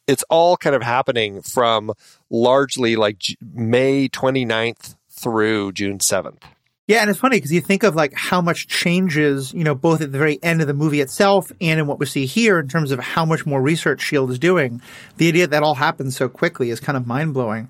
it's 0.08 0.24
all 0.30 0.58
kind 0.58 0.76
of 0.76 0.82
happening 0.84 1.42
from 1.42 1.94
largely 2.30 2.96
like 2.98 3.22
May 3.54 4.10
29th 4.10 4.96
through 5.10 5.72
June 5.72 6.00
7th. 6.00 6.42
Yeah, 6.86 7.00
and 7.00 7.10
it's 7.10 7.20
funny 7.20 7.38
because 7.38 7.54
you 7.54 7.62
think 7.62 7.84
of 7.84 7.96
like 7.96 8.12
how 8.14 8.42
much 8.42 8.68
changes, 8.68 9.54
you 9.54 9.64
know, 9.64 9.74
both 9.74 10.02
at 10.02 10.12
the 10.12 10.18
very 10.18 10.38
end 10.44 10.60
of 10.60 10.68
the 10.68 10.74
movie 10.74 11.00
itself 11.00 11.50
and 11.62 11.80
in 11.80 11.88
what 11.88 11.98
we 11.98 12.06
see 12.06 12.26
here 12.26 12.60
in 12.60 12.68
terms 12.68 12.92
of 12.92 13.00
how 13.00 13.24
much 13.24 13.46
more 13.46 13.62
research 13.62 14.02
Shield 14.02 14.32
is 14.32 14.38
doing. 14.38 14.82
The 15.16 15.30
idea 15.30 15.48
that 15.48 15.64
all 15.64 15.76
happens 15.76 16.18
so 16.18 16.28
quickly 16.28 16.72
is 16.72 16.82
kind 16.82 16.98
of 16.98 17.08
mind 17.08 17.34
blowing. 17.34 17.70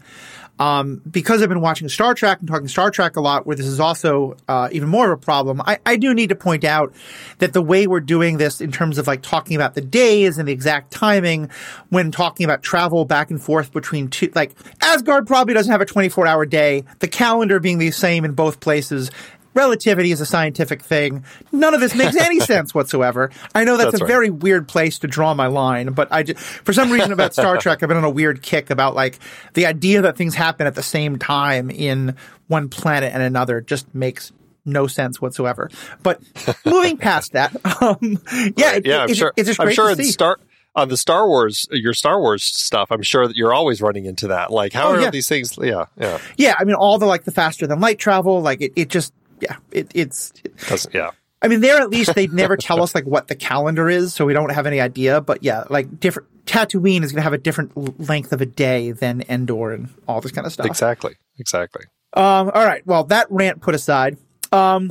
Um, 0.60 1.02
because 1.10 1.42
I've 1.42 1.50
been 1.50 1.62
watching 1.62 1.90
Star 1.90 2.14
Trek 2.14 2.40
and 2.40 2.48
talking 2.48 2.68
Star 2.68 2.92
Trek 2.92 3.16
a 3.16 3.22
lot, 3.22 3.48
where 3.48 3.56
this 3.56 3.66
is 3.66 3.80
also 3.80 4.38
uh, 4.48 4.70
even 4.72 4.88
more 4.88 5.12
of 5.12 5.18
a 5.18 5.22
problem, 5.22 5.62
I, 5.66 5.80
I 5.86 5.96
do 5.96 6.14
need 6.14 6.30
to 6.30 6.36
point 6.36 6.64
out 6.64 6.94
that 7.40 7.54
the 7.54 7.62
way 7.62 7.88
we're 7.88 8.00
doing 8.00 8.38
this 8.38 8.62
in 8.62 8.72
terms 8.72 9.00
of 9.00 9.08
like 9.08 9.24
talking 9.24 9.56
about 9.56 9.74
the 9.74 9.82
days 9.82 10.38
and 10.38 10.48
the 10.48 10.52
exact 10.52 10.92
timing 10.92 11.50
when 11.90 12.12
talking 12.12 12.44
about 12.44 12.62
travel 12.62 13.04
back 13.04 13.32
and 13.32 13.42
forth 13.42 13.74
between 13.74 14.10
two, 14.10 14.32
like 14.36 14.54
Asgard 14.82 15.26
probably 15.26 15.56
doesn't 15.56 15.72
have 15.72 15.82
a 15.82 15.86
24 15.86 16.28
hour 16.28 16.46
day, 16.46 16.84
the 17.00 17.08
calendar 17.08 17.60
being 17.60 17.80
the 17.80 17.90
same 17.90 18.24
in 18.24 18.34
both 18.34 18.60
places. 18.60 19.10
Relativity 19.54 20.12
is 20.12 20.22
a 20.22 20.26
scientific 20.26 20.82
thing. 20.82 21.24
None 21.52 21.74
of 21.74 21.80
this 21.80 21.96
makes 21.96 22.16
any 22.16 22.40
sense 22.52 22.74
whatsoever. 22.74 23.30
I 23.54 23.64
know 23.64 23.78
that's, 23.78 23.92
That's 23.92 24.02
a 24.02 24.06
right. 24.06 24.12
very 24.12 24.30
weird 24.30 24.68
place 24.68 25.00
to 25.00 25.08
draw 25.08 25.34
my 25.34 25.48
line, 25.48 25.94
but 25.94 26.08
I 26.12 26.24
just, 26.24 26.40
for 26.40 26.74
some 26.74 26.92
reason 26.92 27.12
about 27.12 27.34
Star 27.34 27.58
Trek, 27.58 27.84
I've 27.84 27.90
been 27.90 27.98
on 27.98 28.04
a 28.04 28.10
weird 28.10 28.42
kick 28.42 28.70
about 28.70 28.96
like 28.96 29.20
the 29.54 29.66
idea 29.66 30.02
that 30.04 30.18
things 30.18 30.36
happen 30.36 30.66
at 30.68 30.76
the 30.76 30.84
same 30.84 31.18
time 31.20 31.70
in 31.70 32.16
one 32.48 32.70
planet 32.70 33.14
and 33.14 33.22
another 33.24 33.62
just 33.62 33.94
makes 33.94 34.32
no 34.66 34.88
sense 34.88 35.22
whatsoever. 35.22 35.70
But 36.04 36.22
moving 36.66 36.98
past 36.98 37.34
that, 37.34 37.54
um, 37.82 38.20
yeah, 38.58 38.76
it- 38.76 38.86
yeah, 38.86 39.04
I'm 39.04 39.10
it's, 39.10 39.20
sure. 39.20 39.34
it's 39.36 39.48
just 39.48 39.60
I'm 39.60 39.72
sure 39.72 39.88
to 39.88 39.92
in 39.92 39.98
see. 39.98 40.12
Star 40.12 40.38
on 40.76 40.90
the 40.90 40.98
Star 40.98 41.28
Wars, 41.28 41.68
your 41.70 41.94
Star 41.94 42.20
Wars 42.20 42.44
stuff. 42.44 42.88
I'm 42.92 43.04
sure 43.04 43.28
that 43.28 43.36
you're 43.36 43.54
always 43.54 43.80
running 43.80 44.06
into 44.06 44.30
that. 44.30 44.50
Like, 44.50 44.74
how 44.74 44.88
Oh, 44.88 44.94
are 44.96 45.02
yeah. 45.02 45.10
these 45.12 45.28
things? 45.30 45.56
Yeah, 45.62 45.86
yeah, 46.00 46.18
yeah, 46.36 46.56
I 46.58 46.64
mean, 46.64 46.74
all 46.76 46.98
the 46.98 47.06
like 47.06 47.26
the 47.26 47.32
faster 47.32 47.68
than 47.68 47.80
light 47.80 48.00
travel, 48.00 48.42
like 48.42 48.60
it, 48.62 48.72
it 48.76 48.90
just, 48.90 49.14
yeah, 49.44 49.58
it, 49.72 49.92
it's, 49.94 50.32
doesn't. 50.68 50.94
Yeah, 50.94 51.12
I 51.44 51.50
mean, 51.50 51.60
there 51.60 51.82
at 51.82 51.90
least 51.90 52.16
they 52.16 52.28
never 52.28 52.56
tell 52.56 52.82
us 52.82 52.96
like 52.96 53.06
what 53.06 53.28
the 53.28 53.36
calendar 53.36 53.90
is, 53.90 54.14
so 54.14 54.26
we 54.26 54.34
don't 54.34 54.52
have 54.52 54.66
any 54.66 54.80
idea. 54.80 55.20
But 55.20 55.44
yeah, 55.44 55.66
like 55.70 56.00
different 56.00 56.46
Tatooine 56.46 57.04
is 57.04 57.12
going 57.12 57.20
to 57.20 57.24
have 57.24 57.34
a 57.34 57.38
different 57.38 58.00
length 58.00 58.32
of 58.32 58.42
a 58.42 58.46
day 58.46 58.92
than 58.92 59.24
Endor 59.28 59.74
and 59.74 59.90
all 60.08 60.22
this 60.22 60.32
kind 60.32 60.48
of 60.48 60.54
stuff. 60.54 60.66
exactly, 60.66 61.16
exactly. 61.38 61.86
Um, 62.14 62.52
all 62.54 62.66
right. 62.66 62.86
Well, 62.88 63.04
that 63.06 63.28
rant 63.30 63.62
put 63.62 63.76
aside. 63.76 64.18
Um, 64.54 64.90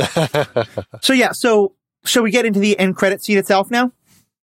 so 1.00 1.14
yeah. 1.14 1.32
So 1.32 1.74
shall 2.04 2.22
we 2.22 2.30
get 2.30 2.44
into 2.44 2.60
the 2.60 2.78
end 2.78 2.96
credit 2.96 3.24
scene 3.24 3.38
itself 3.38 3.70
now? 3.70 3.92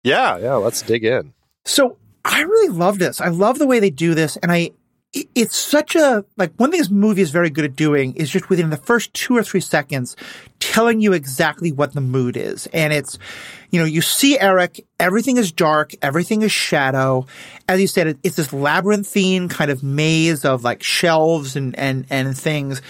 Yeah, 0.02 0.38
yeah. 0.38 0.54
Let's 0.54 0.80
dig 0.80 1.04
in. 1.04 1.34
So 1.66 1.98
I 2.24 2.42
really 2.42 2.68
love 2.68 2.98
this. 2.98 3.20
I 3.20 3.28
love 3.28 3.58
the 3.58 3.66
way 3.66 3.80
they 3.80 3.90
do 3.90 4.14
this, 4.14 4.36
and 4.38 4.50
I. 4.50 4.70
it- 5.12 5.28
It's 5.34 5.56
such 5.56 5.96
a 5.96 6.24
like 6.36 6.52
one 6.56 6.70
thing 6.70 6.80
this 6.80 6.90
movie 6.90 7.22
is 7.22 7.30
very 7.30 7.48
good 7.50 7.64
at 7.64 7.76
doing 7.76 8.14
is 8.14 8.28
just 8.30 8.50
within 8.50 8.70
the 8.70 8.76
first 8.76 9.14
two 9.14 9.36
or 9.36 9.42
three 9.42 9.60
seconds 9.60 10.16
telling 10.60 11.00
you 11.00 11.12
exactly 11.12 11.72
what 11.72 11.94
the 11.94 12.00
mood 12.00 12.36
is. 12.36 12.66
And 12.74 12.92
it's, 12.92 13.18
you 13.70 13.78
know, 13.80 13.86
you 13.86 14.02
see 14.02 14.38
Erik, 14.38 14.84
everything 15.00 15.36
is 15.36 15.50
dark, 15.52 15.92
everything 16.02 16.42
is 16.42 16.52
shadow. 16.52 17.26
As 17.68 17.80
you 17.80 17.86
said, 17.86 18.18
it's 18.22 18.36
this 18.36 18.52
labyrinthine 18.52 19.48
kind 19.48 19.70
of 19.70 19.82
maze 19.82 20.44
of 20.44 20.62
like 20.64 20.82
shelves 20.82 21.56
and, 21.56 21.78
and, 21.78 22.04
and 22.10 22.36
things. 22.36 22.82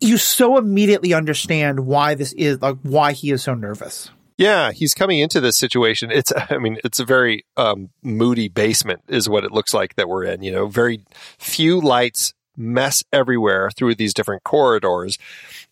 You 0.00 0.18
so 0.18 0.58
immediately 0.58 1.14
understand 1.14 1.80
why 1.86 2.14
this 2.16 2.32
is, 2.34 2.60
like, 2.60 2.76
why 2.82 3.12
he 3.12 3.30
is 3.30 3.42
so 3.42 3.54
nervous. 3.54 4.10
Yeah, 4.38 4.72
he's 4.72 4.92
coming 4.92 5.18
into 5.18 5.40
this 5.40 5.56
situation. 5.56 6.10
It's, 6.10 6.32
I 6.50 6.58
mean, 6.58 6.78
it's 6.84 7.00
a 7.00 7.04
very 7.04 7.44
um, 7.56 7.90
moody 8.02 8.48
basement, 8.48 9.02
is 9.08 9.28
what 9.28 9.44
it 9.44 9.52
looks 9.52 9.72
like 9.72 9.96
that 9.96 10.08
we're 10.08 10.24
in. 10.24 10.42
You 10.42 10.52
know, 10.52 10.66
very 10.66 11.00
few 11.38 11.80
lights, 11.80 12.34
mess 12.56 13.04
everywhere 13.12 13.70
through 13.70 13.94
these 13.94 14.14
different 14.14 14.44
corridors. 14.44 15.18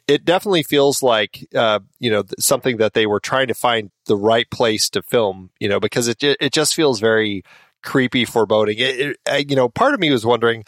It 0.07 0.25
definitely 0.25 0.63
feels 0.63 1.03
like, 1.03 1.47
uh, 1.55 1.81
you 1.99 2.11
know, 2.11 2.25
something 2.39 2.77
that 2.77 2.93
they 2.93 3.07
were 3.07 3.21
trying 3.21 3.49
to 3.49 3.55
find 3.55 3.91
the 4.07 4.17
right 4.17 4.49
place 4.51 4.91
to 4.91 5.03
film. 5.03 5.51
You 5.61 5.69
know, 5.69 5.81
because 5.81 6.09
it 6.09 6.23
it 6.23 6.53
just 6.53 6.75
feels 6.75 7.01
very 7.01 7.43
creepy, 7.83 8.25
foreboding. 8.25 8.79
It, 8.79 9.17
it, 9.27 9.51
you 9.51 9.57
know, 9.57 9.69
part 9.69 9.95
of 9.95 10.01
me 10.01 10.11
was 10.11 10.27
wondering. 10.27 10.65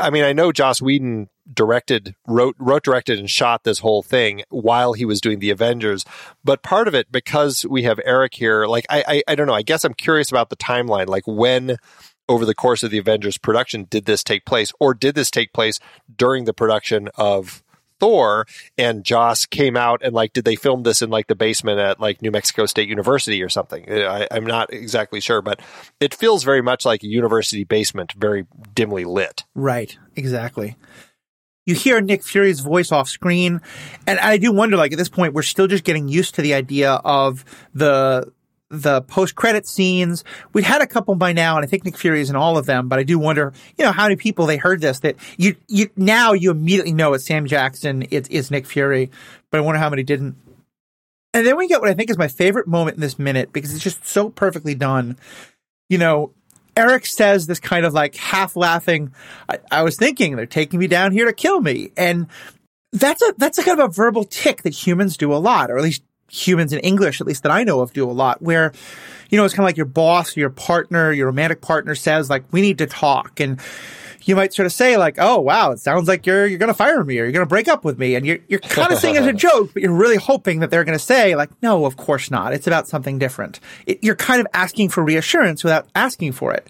I 0.00 0.10
mean, 0.10 0.24
I 0.24 0.32
know 0.32 0.50
Joss 0.50 0.82
Whedon 0.82 1.28
directed, 1.52 2.14
wrote, 2.26 2.56
wrote, 2.58 2.84
directed, 2.84 3.18
and 3.18 3.30
shot 3.30 3.64
this 3.64 3.78
whole 3.80 4.02
thing 4.02 4.42
while 4.48 4.92
he 4.92 5.04
was 5.04 5.20
doing 5.20 5.38
the 5.38 5.50
Avengers. 5.50 6.04
But 6.44 6.62
part 6.62 6.88
of 6.88 6.94
it, 6.94 7.12
because 7.12 7.64
we 7.68 7.84
have 7.84 8.00
Erik 8.04 8.34
here, 8.34 8.66
like 8.66 8.86
I, 8.90 9.04
I, 9.06 9.22
I 9.28 9.34
don't 9.34 9.46
know. 9.46 9.54
I 9.54 9.62
guess 9.62 9.84
I'm 9.84 9.94
curious 9.94 10.30
about 10.30 10.50
the 10.50 10.56
timeline. 10.56 11.06
Like 11.06 11.26
when, 11.26 11.76
over 12.28 12.44
the 12.44 12.54
course 12.54 12.82
of 12.82 12.90
the 12.90 12.98
Avengers 12.98 13.38
production, 13.38 13.86
did 13.88 14.04
this 14.04 14.24
take 14.24 14.44
place, 14.44 14.72
or 14.80 14.94
did 14.94 15.14
this 15.14 15.30
take 15.30 15.52
place 15.52 15.78
during 16.16 16.44
the 16.44 16.54
production 16.54 17.08
of 17.14 17.62
Thor? 17.98 18.46
And 18.76 19.04
Joss 19.04 19.46
came 19.46 19.76
out 19.76 20.02
and 20.02 20.12
like, 20.14 20.32
did 20.32 20.44
they 20.44 20.56
film 20.56 20.82
this 20.82 21.00
in 21.00 21.08
like 21.08 21.28
the 21.28 21.34
basement 21.34 21.78
at 21.78 22.00
like 22.00 22.20
New 22.20 22.30
Mexico 22.30 22.66
State 22.66 22.88
University 22.88 23.42
or 23.42 23.48
something? 23.48 23.90
Uh, 23.90 24.26
I, 24.30 24.36
I'm 24.36 24.44
not 24.44 24.72
exactly 24.72 25.20
sure, 25.20 25.40
but 25.40 25.60
it 26.00 26.12
feels 26.12 26.42
very 26.42 26.62
much 26.62 26.84
like 26.84 27.02
a 27.02 27.08
university 27.08 27.64
basement, 27.64 28.12
very 28.12 28.46
dimly 28.74 29.04
lit. 29.04 29.44
Right, 29.54 29.96
exactly. 30.16 30.76
You 31.66 31.74
hear 31.74 32.00
Nick 32.00 32.22
Fury's 32.22 32.60
voice 32.60 32.92
off 32.92 33.08
screen, 33.08 33.60
and 34.06 34.18
I 34.20 34.38
do 34.38 34.52
wonder, 34.52 34.76
like 34.76 34.92
at 34.92 34.98
this 34.98 35.08
point, 35.08 35.34
we're 35.34 35.42
still 35.42 35.66
just 35.66 35.84
getting 35.84 36.08
used 36.08 36.36
to 36.36 36.42
the 36.42 36.54
idea 36.54 36.92
of 36.92 37.44
the 37.74 38.32
the 38.68 39.02
post 39.02 39.34
credit 39.34 39.66
scenes. 39.66 40.24
We'd 40.52 40.64
had 40.64 40.80
a 40.80 40.86
couple 40.86 41.14
by 41.14 41.32
now, 41.32 41.56
and 41.56 41.64
I 41.64 41.68
think 41.68 41.84
Nick 41.84 41.96
Fury 41.96 42.20
is 42.20 42.30
in 42.30 42.36
all 42.36 42.56
of 42.56 42.66
them. 42.66 42.88
But 42.88 42.98
I 42.98 43.02
do 43.02 43.18
wonder, 43.18 43.52
you 43.76 43.84
know, 43.84 43.92
how 43.92 44.04
many 44.04 44.16
people 44.16 44.46
they 44.46 44.56
heard 44.56 44.80
this 44.80 45.00
that 45.00 45.16
you 45.36 45.56
you 45.68 45.90
now 45.96 46.32
you 46.32 46.50
immediately 46.50 46.92
know 46.92 47.14
it's 47.14 47.26
Sam 47.26 47.46
Jackson, 47.46 48.06
it's 48.10 48.28
it's 48.30 48.50
Nick 48.50 48.66
Fury. 48.66 49.10
But 49.50 49.58
I 49.58 49.60
wonder 49.62 49.78
how 49.78 49.90
many 49.90 50.02
didn't. 50.02 50.36
And 51.34 51.46
then 51.46 51.56
we 51.56 51.68
get 51.68 51.80
what 51.80 51.90
I 51.90 51.94
think 51.94 52.10
is 52.10 52.16
my 52.16 52.28
favorite 52.28 52.66
moment 52.66 52.96
in 52.96 53.00
this 53.00 53.18
minute 53.18 53.52
because 53.52 53.74
it's 53.74 53.84
just 53.84 54.06
so 54.06 54.30
perfectly 54.30 54.74
done. 54.74 55.18
You 55.88 55.98
know, 55.98 56.32
Erik 56.76 57.06
says 57.06 57.46
this 57.46 57.58
kind 57.58 57.86
of 57.86 57.94
like 57.94 58.14
half 58.16 58.54
laughing, 58.54 59.12
I, 59.48 59.58
I 59.70 59.82
was 59.82 59.96
thinking 59.96 60.36
they're 60.36 60.46
taking 60.46 60.78
me 60.78 60.86
down 60.86 61.12
here 61.12 61.24
to 61.24 61.32
kill 61.32 61.60
me. 61.60 61.90
And 61.96 62.26
that's 62.92 63.22
a, 63.22 63.34
that's 63.38 63.58
a 63.58 63.64
kind 63.64 63.80
of 63.80 63.90
a 63.90 63.92
verbal 63.92 64.24
tick 64.24 64.62
that 64.62 64.74
humans 64.74 65.16
do 65.16 65.32
a 65.32 65.36
lot, 65.36 65.70
or 65.70 65.78
at 65.78 65.82
least 65.82 66.02
humans 66.30 66.72
in 66.72 66.80
English, 66.80 67.20
at 67.20 67.26
least 67.26 67.42
that 67.44 67.52
I 67.52 67.64
know 67.64 67.80
of, 67.80 67.92
do 67.92 68.08
a 68.08 68.12
lot, 68.12 68.42
where, 68.42 68.72
you 69.30 69.38
know, 69.38 69.44
it's 69.44 69.54
kind 69.54 69.64
of 69.64 69.68
like 69.68 69.76
your 69.76 69.86
boss, 69.86 70.36
your 70.36 70.50
partner, 70.50 71.12
your 71.12 71.26
romantic 71.26 71.60
partner 71.60 71.94
says, 71.94 72.28
like, 72.28 72.44
we 72.52 72.60
need 72.60 72.78
to 72.78 72.86
talk. 72.86 73.40
And 73.40 73.60
you 74.26 74.34
might 74.36 74.52
sort 74.52 74.66
of 74.66 74.72
say, 74.72 74.96
like, 74.96 75.16
oh, 75.18 75.40
wow, 75.40 75.70
it 75.70 75.78
sounds 75.78 76.08
like 76.08 76.26
you're, 76.26 76.46
you're 76.46 76.58
going 76.58 76.68
to 76.68 76.74
fire 76.74 77.02
me 77.04 77.18
or 77.18 77.24
you're 77.24 77.32
going 77.32 77.44
to 77.44 77.48
break 77.48 77.68
up 77.68 77.84
with 77.84 77.98
me. 77.98 78.14
And 78.16 78.26
you're, 78.26 78.38
you're 78.48 78.60
kind 78.60 78.92
of 78.92 78.98
saying 78.98 79.14
it 79.14 79.22
as 79.22 79.26
a 79.28 79.32
joke, 79.34 79.72
but 79.72 79.82
you're 79.82 79.92
really 79.92 80.16
hoping 80.16 80.60
that 80.60 80.70
they're 80.70 80.84
going 80.84 80.98
to 80.98 81.04
say, 81.04 81.36
like, 81.36 81.50
no, 81.62 81.86
of 81.86 81.96
course 81.96 82.30
not. 82.30 82.52
It's 82.52 82.66
about 82.66 82.88
something 82.88 83.18
different. 83.18 83.60
It, 83.86 84.02
you're 84.02 84.16
kind 84.16 84.40
of 84.40 84.46
asking 84.52 84.88
for 84.88 85.04
reassurance 85.04 85.62
without 85.62 85.88
asking 85.94 86.32
for 86.32 86.52
it. 86.52 86.68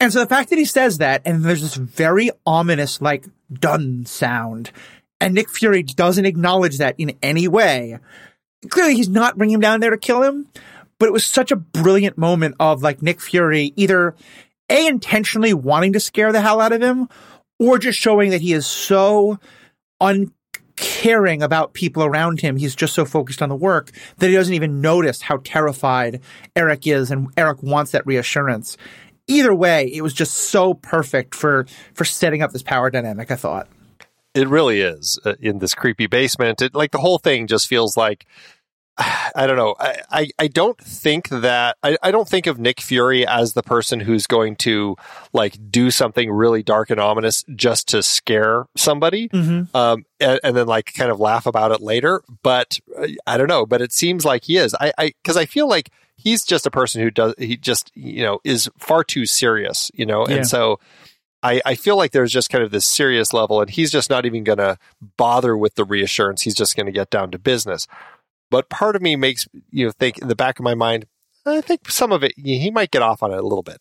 And 0.00 0.12
so 0.12 0.18
the 0.18 0.26
fact 0.26 0.50
that 0.50 0.58
he 0.58 0.64
says 0.64 0.98
that, 0.98 1.22
and 1.24 1.44
there's 1.44 1.62
this 1.62 1.76
very 1.76 2.30
ominous, 2.44 3.00
like, 3.00 3.26
done 3.52 4.04
sound, 4.04 4.72
and 5.20 5.34
Nick 5.34 5.48
Fury 5.48 5.84
doesn't 5.84 6.26
acknowledge 6.26 6.78
that 6.78 6.96
in 6.98 7.16
any 7.22 7.46
way. 7.46 8.00
Clearly, 8.68 8.96
he's 8.96 9.08
not 9.08 9.38
bringing 9.38 9.54
him 9.54 9.60
down 9.60 9.78
there 9.78 9.90
to 9.90 9.96
kill 9.96 10.22
him, 10.22 10.48
but 10.98 11.06
it 11.06 11.12
was 11.12 11.24
such 11.24 11.52
a 11.52 11.56
brilliant 11.56 12.18
moment 12.18 12.56
of 12.58 12.82
like 12.82 13.02
Nick 13.02 13.20
Fury 13.20 13.72
either 13.76 14.16
a 14.72 14.86
intentionally 14.86 15.52
wanting 15.54 15.92
to 15.92 16.00
scare 16.00 16.32
the 16.32 16.40
hell 16.40 16.60
out 16.60 16.72
of 16.72 16.82
him, 16.82 17.08
or 17.58 17.78
just 17.78 17.98
showing 17.98 18.30
that 18.30 18.40
he 18.40 18.54
is 18.54 18.66
so 18.66 19.38
uncaring 20.00 21.42
about 21.42 21.74
people 21.74 22.02
around 22.02 22.40
him. 22.40 22.56
He's 22.56 22.74
just 22.74 22.94
so 22.94 23.04
focused 23.04 23.42
on 23.42 23.50
the 23.50 23.54
work 23.56 23.90
that 24.18 24.28
he 24.28 24.34
doesn't 24.34 24.54
even 24.54 24.80
notice 24.80 25.22
how 25.22 25.40
terrified 25.44 26.20
Erik 26.56 26.86
is, 26.86 27.10
and 27.10 27.28
Erik 27.36 27.62
wants 27.62 27.92
that 27.92 28.06
reassurance. 28.06 28.76
Either 29.28 29.54
way, 29.54 29.92
it 29.92 30.02
was 30.02 30.14
just 30.14 30.34
so 30.34 30.74
perfect 30.74 31.34
for 31.34 31.66
for 31.94 32.04
setting 32.04 32.42
up 32.42 32.52
this 32.52 32.62
power 32.62 32.90
dynamic. 32.90 33.30
I 33.30 33.36
thought. 33.36 33.68
It 34.34 34.48
really 34.48 34.80
is 34.80 35.20
uh, 35.26 35.34
in 35.40 35.58
this 35.58 35.74
creepy 35.74 36.06
basement. 36.06 36.62
It 36.62 36.74
like 36.74 36.90
the 36.90 36.98
whole 36.98 37.18
thing 37.18 37.46
just 37.46 37.68
feels 37.68 37.96
like 37.96 38.26
I 39.34 39.46
don't 39.46 39.56
know. 39.56 39.74
I, 39.78 40.00
I, 40.10 40.28
I 40.38 40.48
don't 40.48 40.78
think 40.78 41.28
that 41.30 41.76
I, 41.82 41.96
I 42.02 42.10
don't 42.10 42.28
think 42.28 42.46
of 42.46 42.58
Nick 42.58 42.80
Fury 42.80 43.26
as 43.26 43.54
the 43.54 43.62
person 43.62 44.00
who's 44.00 44.26
going 44.26 44.56
to 44.56 44.96
like 45.32 45.56
do 45.70 45.90
something 45.90 46.30
really 46.30 46.62
dark 46.62 46.90
and 46.90 47.00
ominous 47.00 47.44
just 47.54 47.88
to 47.88 48.02
scare 48.02 48.66
somebody, 48.76 49.28
mm-hmm. 49.28 49.74
um, 49.76 50.04
and, 50.20 50.40
and, 50.44 50.56
then 50.56 50.66
like 50.66 50.92
kind 50.94 51.10
of 51.10 51.18
laugh 51.18 51.46
about 51.46 51.72
it 51.72 51.80
later. 51.80 52.22
But 52.42 52.78
uh, 52.96 53.08
I 53.26 53.36
don't 53.36 53.48
know. 53.48 53.64
But 53.64 53.80
it 53.80 53.92
seems 53.92 54.24
like 54.24 54.44
he 54.44 54.58
is. 54.58 54.74
I 54.78 55.12
because 55.22 55.36
I, 55.36 55.42
I 55.42 55.46
feel 55.46 55.68
like 55.68 55.90
he's 56.16 56.44
just 56.44 56.66
a 56.66 56.70
person 56.70 57.00
who 57.02 57.10
does 57.10 57.34
he 57.38 57.56
just 57.56 57.90
you 57.94 58.22
know 58.22 58.40
is 58.44 58.68
far 58.78 59.02
too 59.04 59.26
serious, 59.26 59.90
you 59.94 60.04
know, 60.04 60.26
yeah. 60.28 60.36
and 60.36 60.46
so 60.46 60.78
I, 61.42 61.60
I 61.64 61.74
feel 61.74 61.96
like 61.96 62.12
there's 62.12 62.32
just 62.32 62.50
kind 62.50 62.62
of 62.62 62.70
this 62.70 62.86
serious 62.86 63.32
level, 63.32 63.60
and 63.60 63.68
he's 63.68 63.90
just 63.90 64.08
not 64.08 64.26
even 64.26 64.44
going 64.44 64.58
to 64.58 64.78
bother 65.16 65.56
with 65.56 65.74
the 65.74 65.84
reassurance. 65.84 66.42
He's 66.42 66.54
just 66.54 66.76
going 66.76 66.86
to 66.86 66.92
get 66.92 67.10
down 67.10 67.32
to 67.32 67.38
business. 67.38 67.88
But 68.52 68.68
part 68.68 68.94
of 68.94 69.02
me 69.02 69.16
makes 69.16 69.48
you 69.70 69.86
know 69.86 69.92
think 69.92 70.18
in 70.18 70.28
the 70.28 70.36
back 70.36 70.60
of 70.60 70.62
my 70.62 70.76
mind, 70.76 71.06
I 71.44 71.60
think 71.62 71.90
some 71.90 72.12
of 72.12 72.22
it 72.22 72.34
he 72.36 72.70
might 72.70 72.92
get 72.92 73.02
off 73.02 73.24
on 73.24 73.32
it 73.32 73.38
a 73.38 73.42
little 73.42 73.64
bit. 73.64 73.80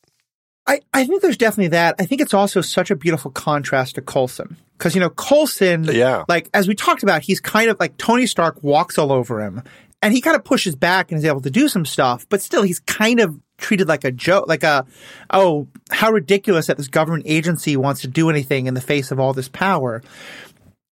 I, 0.68 0.80
I 0.94 1.06
think 1.06 1.22
there's 1.22 1.38
definitely 1.38 1.70
that. 1.70 1.96
I 2.00 2.06
think 2.06 2.22
it's 2.22 2.34
also 2.34 2.62
such 2.62 2.92
a 2.92 2.96
beautiful 2.96 3.32
contrast 3.32 3.96
to 3.96 4.02
Coulson. 4.02 4.58
Because, 4.78 4.96
you 4.96 5.02
know, 5.02 5.10
Coulson, 5.10 5.84
yeah. 5.86 6.24
like, 6.28 6.50
as 6.54 6.68
we 6.68 6.76
talked 6.76 7.04
about, 7.04 7.24
he's 7.24 7.40
kind 7.40 7.70
of 7.70 7.80
like 7.80 7.98
Tony 7.98 8.26
Stark 8.26 8.64
walks 8.64 8.98
all 8.98 9.12
over 9.12 9.42
him 9.42 9.64
and 10.02 10.14
he 10.14 10.22
kind 10.22 10.36
of 10.36 10.44
pushes 10.44 10.76
back 10.76 11.12
and 11.12 11.18
is 11.18 11.26
able 11.26 11.42
to 11.42 11.52
do 11.52 11.68
some 11.68 11.86
stuff, 11.86 12.26
but 12.30 12.42
still 12.42 12.64
he's 12.64 12.80
kind 12.80 13.20
of 13.20 13.40
treated 13.58 13.88
like 13.88 14.04
a 14.04 14.12
joke, 14.12 14.48
like 14.48 14.64
a, 14.64 14.86
oh, 15.32 15.68
how 15.92 16.12
ridiculous 16.12 16.68
that 16.68 16.78
this 16.78 16.88
government 16.88 17.24
agency 17.28 17.78
wants 17.78 18.02
to 18.02 18.08
do 18.08 18.30
anything 18.30 18.66
in 18.66 18.74
the 18.74 18.82
face 18.82 19.12
of 19.12 19.20
all 19.20 19.34
this 19.34 19.50
power. 19.50 20.02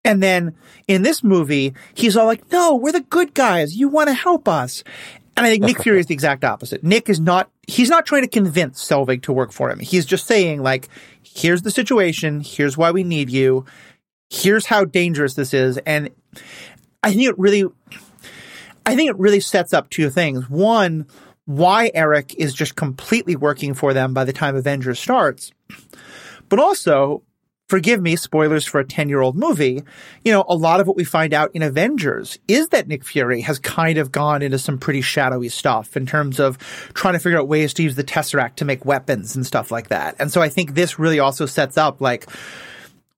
And 0.04 0.24
then 0.24 0.56
in 0.88 1.02
this 1.04 1.24
movie, 1.24 1.74
he's 1.94 2.16
all 2.16 2.26
like, 2.26 2.52
no, 2.52 2.76
we're 2.76 2.92
the 2.92 3.02
good 3.02 3.34
guys. 3.34 3.76
You 3.76 3.90
want 3.90 4.08
to 4.08 4.14
help 4.14 4.48
us. 4.48 4.84
And 5.36 5.46
I 5.46 5.50
think 5.50 5.64
Nick 5.64 5.82
Fury 5.84 6.00
is 6.00 6.08
the 6.08 6.14
exact 6.14 6.44
opposite. 6.44 6.84
Nick 6.84 7.10
is 7.10 7.20
not, 7.20 7.50
he's 7.68 7.90
not 7.90 8.06
trying 8.06 8.24
to 8.24 8.28
convince 8.28 8.84
Selvig 8.84 9.24
to 9.24 9.34
work 9.34 9.52
for 9.52 9.70
him. 9.70 9.80
He's 9.80 10.06
just 10.06 10.26
saying 10.26 10.62
like, 10.62 10.90
here's 11.24 11.62
the 11.62 11.72
situation. 11.72 12.42
Here's 12.42 12.78
why 12.78 12.92
we 12.92 13.04
need 13.04 13.30
you. 13.30 13.66
Here's 14.30 14.66
how 14.66 14.86
dangerous 14.86 15.34
this 15.34 15.54
is. 15.54 15.78
And 15.86 16.10
I 17.04 17.14
think 17.14 17.30
it 17.30 17.40
really, 17.40 17.66
I 18.86 18.96
think 18.96 19.10
it 19.10 19.18
really 19.18 19.40
sets 19.40 19.74
up 19.74 19.90
two 19.90 20.10
things. 20.10 20.50
One, 20.50 21.08
why 21.46 21.90
Erik 21.94 22.36
is 22.36 22.54
just 22.54 22.76
completely 22.76 23.36
working 23.36 23.74
for 23.74 23.94
them 23.94 24.14
by 24.14 24.24
the 24.24 24.34
time 24.34 24.56
Avengers 24.56 25.00
starts. 25.00 25.52
But 26.48 26.60
also, 26.60 27.24
forgive 27.70 28.02
me, 28.02 28.16
spoilers 28.16 28.66
for 28.66 28.80
a 28.80 28.86
10 28.86 29.08
year 29.08 29.22
old 29.22 29.38
movie. 29.38 29.84
You 30.26 30.34
know, 30.34 30.44
a 30.50 30.56
lot 30.56 30.82
of 30.82 30.88
what 30.88 30.98
we 30.98 31.04
find 31.06 31.34
out 31.34 31.52
in 31.54 31.62
Avengers 31.62 32.38
is 32.48 32.70
that 32.70 32.88
Nick 32.88 33.06
Fury 33.06 33.42
has 33.42 33.60
kind 33.60 33.98
of 33.98 34.12
gone 34.12 34.42
into 34.42 34.60
some 34.60 34.78
pretty 34.78 35.02
shadowy 35.02 35.50
stuff 35.50 35.96
in 35.96 36.06
terms 36.06 36.40
of 36.40 36.58
trying 36.94 37.14
to 37.14 37.20
figure 37.20 37.40
out 37.40 37.48
ways 37.48 37.74
to 37.76 37.84
use 37.84 37.96
the 37.96 38.04
Tesseract 38.04 38.56
to 38.56 38.66
make 38.66 38.84
weapons 38.84 39.36
and 39.36 39.46
stuff 39.46 39.72
like 39.72 39.90
that. 39.90 40.16
And 40.20 40.32
so 40.32 40.42
I 40.42 40.50
think 40.50 40.74
this 40.74 41.00
really 41.00 41.20
also 41.20 41.46
sets 41.46 41.78
up 41.78 42.02
like, 42.02 42.28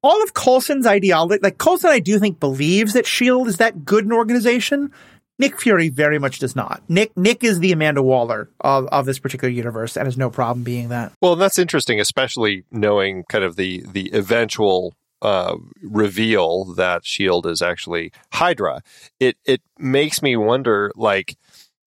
all 0.03 0.23
of 0.23 0.33
Coulson's 0.33 0.87
ideology, 0.87 1.39
like 1.43 1.59
Coulson, 1.59 1.91
I 1.91 1.99
do 1.99 2.17
think 2.17 2.39
believes 2.39 2.93
that 2.93 3.05
Shield 3.05 3.47
is 3.47 3.57
that 3.57 3.85
good 3.85 4.03
an 4.03 4.11
organization, 4.11 4.91
Nick 5.39 5.59
Fury 5.59 5.89
very 5.89 6.19
much 6.19 6.39
does 6.39 6.55
not. 6.55 6.83
Nick 6.87 7.15
Nick 7.17 7.43
is 7.43 7.59
the 7.59 7.71
Amanda 7.71 8.03
Waller 8.03 8.49
of, 8.59 8.87
of 8.87 9.05
this 9.05 9.19
particular 9.19 9.51
universe 9.51 9.97
and 9.97 10.05
has 10.05 10.17
no 10.17 10.29
problem 10.29 10.63
being 10.63 10.89
that. 10.89 11.13
Well, 11.21 11.35
that's 11.35 11.57
interesting, 11.57 11.99
especially 11.99 12.63
knowing 12.71 13.23
kind 13.23 13.43
of 13.43 13.55
the 13.55 13.83
the 13.91 14.11
eventual 14.13 14.93
uh, 15.21 15.57
reveal 15.81 16.65
that 16.75 17.05
Shield 17.05 17.45
is 17.45 17.61
actually 17.61 18.11
Hydra. 18.33 18.81
It 19.19 19.37
it 19.45 19.61
makes 19.77 20.21
me 20.21 20.35
wonder, 20.37 20.91
like, 20.95 21.37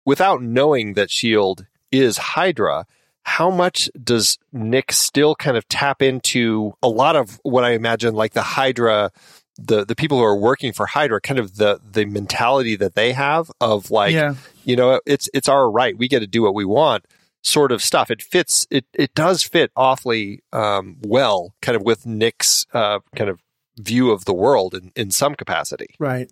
without 0.05 0.41
knowing 0.41 0.93
that 0.93 1.11
Shield 1.11 1.65
is 1.91 2.17
Hydra, 2.17 2.85
how 3.23 3.49
much 3.49 3.89
does 4.01 4.37
Nick 4.53 4.91
still 4.93 5.35
kind 5.35 5.57
of 5.57 5.67
tap 5.67 6.01
into 6.01 6.73
a 6.81 6.87
lot 6.87 7.15
of 7.15 7.39
what 7.43 7.65
I 7.65 7.71
imagine 7.71 8.13
like 8.13 8.33
the 8.33 8.41
Hydra 8.41 9.11
the 9.57 9.85
the 9.85 9.95
people 9.95 10.17
who 10.17 10.23
are 10.23 10.35
working 10.35 10.73
for 10.73 10.85
Hydra, 10.85 11.21
kind 11.21 11.39
of 11.39 11.57
the 11.57 11.79
the 11.91 12.05
mentality 12.05 12.75
that 12.75 12.95
they 12.95 13.13
have 13.13 13.51
of 13.59 13.91
like, 13.91 14.13
yeah. 14.13 14.35
you 14.63 14.75
know, 14.75 15.01
it's 15.05 15.29
it's 15.33 15.49
our 15.49 15.69
right, 15.69 15.97
we 15.97 16.07
get 16.07 16.19
to 16.19 16.27
do 16.27 16.43
what 16.43 16.53
we 16.53 16.65
want, 16.65 17.05
sort 17.43 17.71
of 17.71 17.81
stuff. 17.81 18.11
It 18.11 18.21
fits. 18.21 18.67
It 18.69 18.85
it 18.93 19.13
does 19.15 19.43
fit 19.43 19.71
awfully 19.75 20.43
um, 20.53 20.97
well, 21.01 21.53
kind 21.61 21.75
of 21.75 21.83
with 21.83 22.05
Nick's 22.05 22.65
uh, 22.73 22.99
kind 23.15 23.29
of 23.29 23.39
view 23.77 24.11
of 24.11 24.25
the 24.25 24.33
world 24.33 24.73
in, 24.73 24.91
in 24.95 25.11
some 25.11 25.35
capacity. 25.35 25.95
Right. 25.99 26.31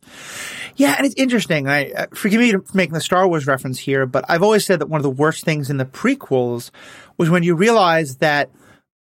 Yeah, 0.76 0.96
and 0.98 1.06
it's 1.06 1.16
interesting. 1.16 1.68
I 1.68 1.92
uh, 1.92 2.08
forgive 2.14 2.40
me 2.42 2.52
for 2.52 2.64
making 2.74 2.94
the 2.94 3.02
Star 3.02 3.28
Wars 3.28 3.48
reference 3.48 3.80
here, 3.80 4.06
but 4.06 4.26
I've 4.28 4.44
always 4.44 4.66
said 4.66 4.80
that 4.80 4.88
one 4.88 5.00
of 5.00 5.04
the 5.04 5.10
worst 5.10 5.46
things 5.46 5.70
in 5.70 5.78
the 5.78 5.86
prequels 5.86 6.72
was 7.18 7.30
when 7.30 7.44
you 7.44 7.56
realize 7.56 8.18
that 8.18 8.50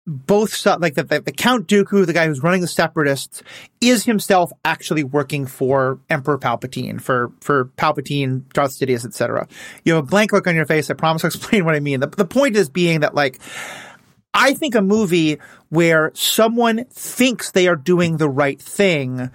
both 0.07 0.65
like 0.65 0.95
the, 0.95 1.03
the, 1.03 1.31
Count 1.31 1.67
Dooku, 1.67 2.05
the 2.05 2.13
guy 2.13 2.25
who's 2.25 2.41
running 2.41 2.61
the 2.61 2.67
Separatists, 2.67 3.43
is 3.79 4.03
himself 4.03 4.51
actually 4.65 5.03
working 5.03 5.45
for 5.45 5.99
Emperor 6.09 6.39
Palpatine, 6.39 6.99
for 6.99 7.31
for 7.39 7.65
Palpatine, 7.77 8.51
Darth 8.53 8.71
Sidious, 8.71 9.05
etc. 9.05 9.47
You 9.85 9.93
have 9.93 10.03
a 10.03 10.07
blank 10.07 10.31
look 10.31 10.47
on 10.47 10.55
your 10.55 10.65
face. 10.65 10.89
I 10.89 10.95
promise 10.95 11.23
I'll 11.23 11.27
explain 11.35 11.65
what 11.65 11.75
I 11.75 11.79
mean. 11.79 11.99
The, 11.99 12.07
the 12.07 12.25
point 12.25 12.55
is 12.55 12.69
being 12.69 13.01
that 13.01 13.13
like 13.13 13.39
I 14.33 14.53
think 14.53 14.75
a 14.75 14.81
movie 14.81 15.39
where 15.69 16.11
someone 16.15 16.85
thinks 16.85 17.51
they 17.51 17.67
are 17.67 17.75
doing 17.75 18.17
the 18.17 18.29
right 18.29 18.61
thing, 18.61 19.29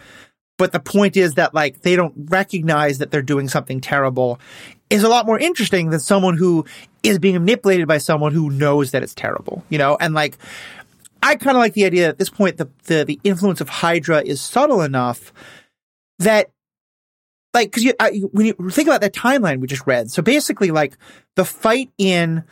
but 0.58 0.72
the 0.72 0.80
point 0.80 1.16
is 1.16 1.34
that 1.34 1.54
like 1.54 1.82
they 1.82 1.96
don't 1.96 2.14
recognize 2.16 2.98
that 2.98 3.10
they're 3.10 3.22
doing 3.22 3.48
something 3.48 3.80
terrible 3.80 4.40
is 4.90 5.02
a 5.02 5.08
lot 5.08 5.26
more 5.26 5.38
interesting 5.38 5.90
than 5.90 6.00
someone 6.00 6.36
who 6.36 6.64
is 7.02 7.18
being 7.18 7.34
manipulated 7.34 7.88
by 7.88 7.98
someone 7.98 8.32
who 8.32 8.50
knows 8.50 8.92
that 8.92 9.02
it's 9.02 9.14
terrible, 9.14 9.64
you 9.68 9.78
know? 9.78 9.96
And 10.00 10.14
like, 10.14 10.38
I 11.22 11.36
kind 11.36 11.56
of 11.56 11.60
like 11.60 11.74
the 11.74 11.84
idea 11.84 12.02
that 12.02 12.10
at 12.10 12.18
this 12.18 12.30
point, 12.30 12.56
the, 12.56 12.68
the, 12.84 13.04
the 13.04 13.20
influence 13.24 13.60
of 13.60 13.68
Hydra 13.68 14.22
is 14.22 14.40
subtle 14.40 14.82
enough 14.82 15.32
that 16.18 16.50
like, 17.52 17.72
cause 17.72 17.82
you, 17.82 17.94
I, 17.98 18.10
when 18.32 18.46
you 18.46 18.54
think 18.70 18.86
about 18.86 19.00
that 19.00 19.14
timeline 19.14 19.60
we 19.60 19.66
just 19.66 19.86
read, 19.86 20.10
so 20.10 20.22
basically 20.22 20.70
like 20.70 20.98
the 21.36 21.44
fight 21.44 21.90
in 21.96 22.44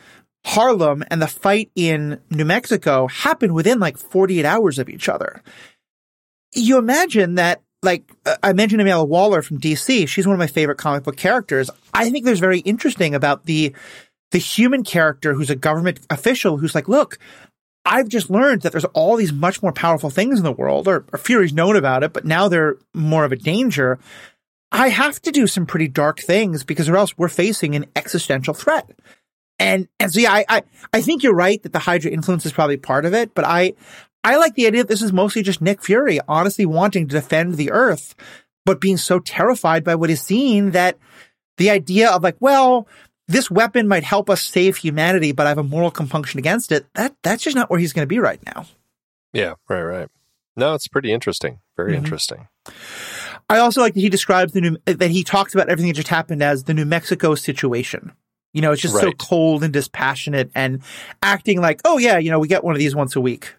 Harlem 0.45 1.03
and 1.09 1.21
the 1.21 1.27
fight 1.27 1.71
in 1.75 2.19
New 2.31 2.45
Mexico 2.45 3.07
happened 3.07 3.53
within 3.53 3.79
like 3.79 3.97
48 3.97 4.45
hours 4.45 4.79
of 4.79 4.89
each 4.89 5.07
other. 5.07 5.43
You 6.53 6.77
imagine 6.77 7.35
that 7.35 7.61
like 7.83 8.11
uh, 8.25 8.35
I 8.43 8.53
mentioned 8.53 8.81
Amanda 8.81 9.05
Waller 9.05 9.41
from 9.41 9.59
DC. 9.59 10.07
She's 10.07 10.27
one 10.27 10.33
of 10.33 10.39
my 10.39 10.47
favorite 10.47 10.77
comic 10.77 11.03
book 11.03 11.17
characters. 11.17 11.69
I 11.93 12.09
think 12.09 12.25
there's 12.25 12.39
very 12.39 12.59
interesting 12.59 13.15
about 13.15 13.45
the 13.45 13.73
the 14.31 14.37
human 14.39 14.83
character 14.83 15.33
who's 15.33 15.49
a 15.49 15.55
government 15.55 15.99
official 16.09 16.57
who's 16.57 16.75
like, 16.75 16.87
look, 16.87 17.17
I've 17.85 18.09
just 18.09 18.29
learned 18.29 18.63
that 18.63 18.71
there's 18.71 18.85
all 18.85 19.15
these 19.15 19.31
much 19.31 19.61
more 19.61 19.71
powerful 19.71 20.09
things 20.09 20.39
in 20.39 20.43
the 20.43 20.51
world, 20.51 20.87
or, 20.87 21.05
or 21.13 21.19
Fury's 21.19 21.53
known 21.53 21.75
about 21.75 22.03
it, 22.03 22.13
but 22.13 22.25
now 22.25 22.47
they're 22.47 22.77
more 22.93 23.23
of 23.23 23.31
a 23.31 23.37
danger. 23.37 23.99
I 24.71 24.89
have 24.89 25.21
to 25.21 25.31
do 25.31 25.45
some 25.45 25.67
pretty 25.67 25.87
dark 25.87 26.19
things 26.19 26.63
because 26.63 26.89
or 26.89 26.97
else 26.97 27.17
we're 27.17 27.29
facing 27.29 27.75
an 27.75 27.85
existential 27.95 28.53
threat. 28.53 28.89
And 29.57 29.87
and 29.99 30.11
so 30.11 30.19
yeah, 30.19 30.33
I, 30.33 30.45
I 30.49 30.63
I 30.91 31.01
think 31.01 31.23
you're 31.23 31.35
right 31.35 31.61
that 31.63 31.71
the 31.71 31.79
Hydra 31.79 32.11
influence 32.11 32.45
is 32.45 32.51
probably 32.51 32.77
part 32.77 33.05
of 33.05 33.13
it, 33.13 33.33
but 33.33 33.45
I 33.45 33.73
I 34.25 34.37
like 34.37 34.55
the 34.55 34.65
idea 34.65 34.81
that 34.81 34.87
this 34.87 35.03
is 35.03 35.13
mostly 35.13 35.43
just 35.43 35.61
Nick 35.61 35.83
Fury 35.83 36.19
honestly 36.27 36.65
wanting 36.65 37.07
to 37.07 37.15
defend 37.15 37.53
the 37.53 37.71
Earth, 37.71 38.15
but 38.65 38.81
being 38.81 38.97
so 38.97 39.19
terrified 39.19 39.83
by 39.83 39.93
what 39.93 40.09
he's 40.09 40.23
seen 40.23 40.71
that 40.71 40.97
the 41.57 41.69
idea 41.69 42.09
of 42.09 42.23
like, 42.23 42.37
well, 42.39 42.87
this 43.27 43.51
weapon 43.51 43.87
might 43.87 44.03
help 44.03 44.31
us 44.31 44.41
save 44.41 44.77
humanity, 44.77 45.31
but 45.31 45.45
I 45.45 45.49
have 45.49 45.59
a 45.59 45.63
moral 45.63 45.91
compunction 45.91 46.39
against 46.39 46.71
it. 46.71 46.87
That 46.95 47.15
that's 47.21 47.43
just 47.43 47.55
not 47.55 47.69
where 47.69 47.79
he's 47.79 47.93
going 47.93 48.01
to 48.01 48.07
be 48.07 48.17
right 48.17 48.43
now. 48.47 48.65
Yeah, 49.31 49.53
right, 49.69 49.83
right. 49.83 50.09
No, 50.55 50.73
it's 50.73 50.87
pretty 50.87 51.13
interesting. 51.13 51.59
Very 51.77 51.93
mm-hmm. 51.93 52.05
interesting. 52.05 52.47
I 53.47 53.59
also 53.59 53.81
like 53.81 53.93
that 53.93 53.99
he 53.99 54.09
describes 54.09 54.53
the 54.53 54.61
new 54.61 54.77
that 54.85 55.11
he 55.11 55.23
talks 55.23 55.53
about 55.53 55.69
everything 55.69 55.91
that 55.91 55.97
just 55.97 56.07
happened 56.07 56.41
as 56.41 56.63
the 56.63 56.73
New 56.73 56.85
Mexico 56.85 57.35
situation. 57.35 58.11
You 58.53 58.61
know, 58.61 58.71
it's 58.71 58.81
just 58.81 58.95
right. 58.95 59.03
so 59.03 59.11
cold 59.11 59.63
and 59.63 59.71
dispassionate 59.71 60.49
and 60.55 60.81
acting 61.21 61.61
like, 61.61 61.81
oh 61.85 61.99
yeah, 61.99 62.17
you 62.17 62.31
know, 62.31 62.39
we 62.39 62.47
get 62.47 62.63
one 62.63 62.73
of 62.73 62.79
these 62.79 62.95
once 62.95 63.15
a 63.15 63.21
week. 63.21 63.53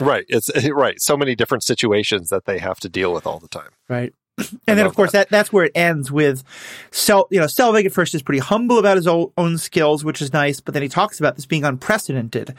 Right. 0.00 0.24
It's 0.28 0.50
right. 0.70 1.00
So 1.00 1.16
many 1.16 1.34
different 1.34 1.64
situations 1.64 2.28
that 2.30 2.44
they 2.44 2.58
have 2.58 2.80
to 2.80 2.88
deal 2.88 3.12
with 3.12 3.26
all 3.26 3.38
the 3.38 3.48
time. 3.48 3.70
Right. 3.88 4.12
And 4.68 4.78
then, 4.78 4.84
of 4.84 4.94
course, 4.94 5.12
that. 5.12 5.30
that. 5.30 5.30
that's 5.30 5.52
where 5.52 5.64
it 5.64 5.72
ends 5.74 6.12
with, 6.12 6.44
Sel, 6.90 7.26
you 7.30 7.40
know, 7.40 7.46
Selvig 7.46 7.86
at 7.86 7.92
first 7.92 8.14
is 8.14 8.22
pretty 8.22 8.40
humble 8.40 8.78
about 8.78 8.96
his 8.96 9.06
own, 9.06 9.32
own 9.38 9.56
skills, 9.56 10.04
which 10.04 10.20
is 10.20 10.32
nice, 10.32 10.60
but 10.60 10.74
then 10.74 10.82
he 10.82 10.90
talks 10.90 11.18
about 11.18 11.36
this 11.36 11.46
being 11.46 11.64
unprecedented. 11.64 12.54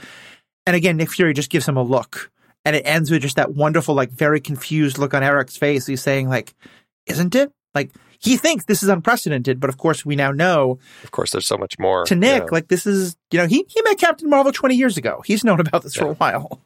And 0.66 0.76
again, 0.76 0.98
Nick 0.98 1.12
Fury 1.12 1.34
just 1.34 1.52
gives 1.52 1.68
him 1.68 1.78
a 1.78 1.84
look, 1.84 2.32
and 2.66 2.76
it 2.76 2.82
ends 2.84 3.12
with 3.12 3.22
just 3.22 3.36
that 3.36 3.54
wonderful, 3.54 3.94
like, 3.94 4.10
very 4.10 4.42
confused 4.42 4.98
look 4.98 5.14
on 5.14 5.22
Erik's 5.22 5.56
face. 5.56 5.86
He's 5.86 6.02
saying, 6.02 6.30
like, 6.30 6.56
"Isn't 7.06 7.36
it?" 7.36 7.52
Like 7.76 7.92
he 8.20 8.38
thinks 8.38 8.66
this 8.66 8.82
is 8.82 8.90
unprecedented, 8.90 9.60
but 9.60 9.70
of 9.70 9.78
course, 9.78 10.04
we 10.04 10.16
now 10.16 10.32
know. 10.32 10.80
Of 11.04 11.12
course, 11.12 11.32
there's 11.32 11.46
so 11.46 11.58
much 11.58 11.78
more 11.78 12.06
to 12.06 12.16
Nick. 12.16 12.52
Like 12.52 12.70
this 12.70 12.88
is, 12.88 13.16
you 13.32 13.38
know, 13.38 13.46
he 13.46 13.66
he 13.68 13.82
met 13.84 14.00
Captain 14.00 14.30
Marvel 14.30 14.52
20 14.52 14.76
years 14.76 14.98
ago. 14.98 15.22
He's 15.26 15.44
known 15.44 15.60
about 15.60 15.84
this 15.84 15.96
yeah. 15.96 16.04
for 16.04 16.10
a 16.10 16.14
while. 16.16 16.60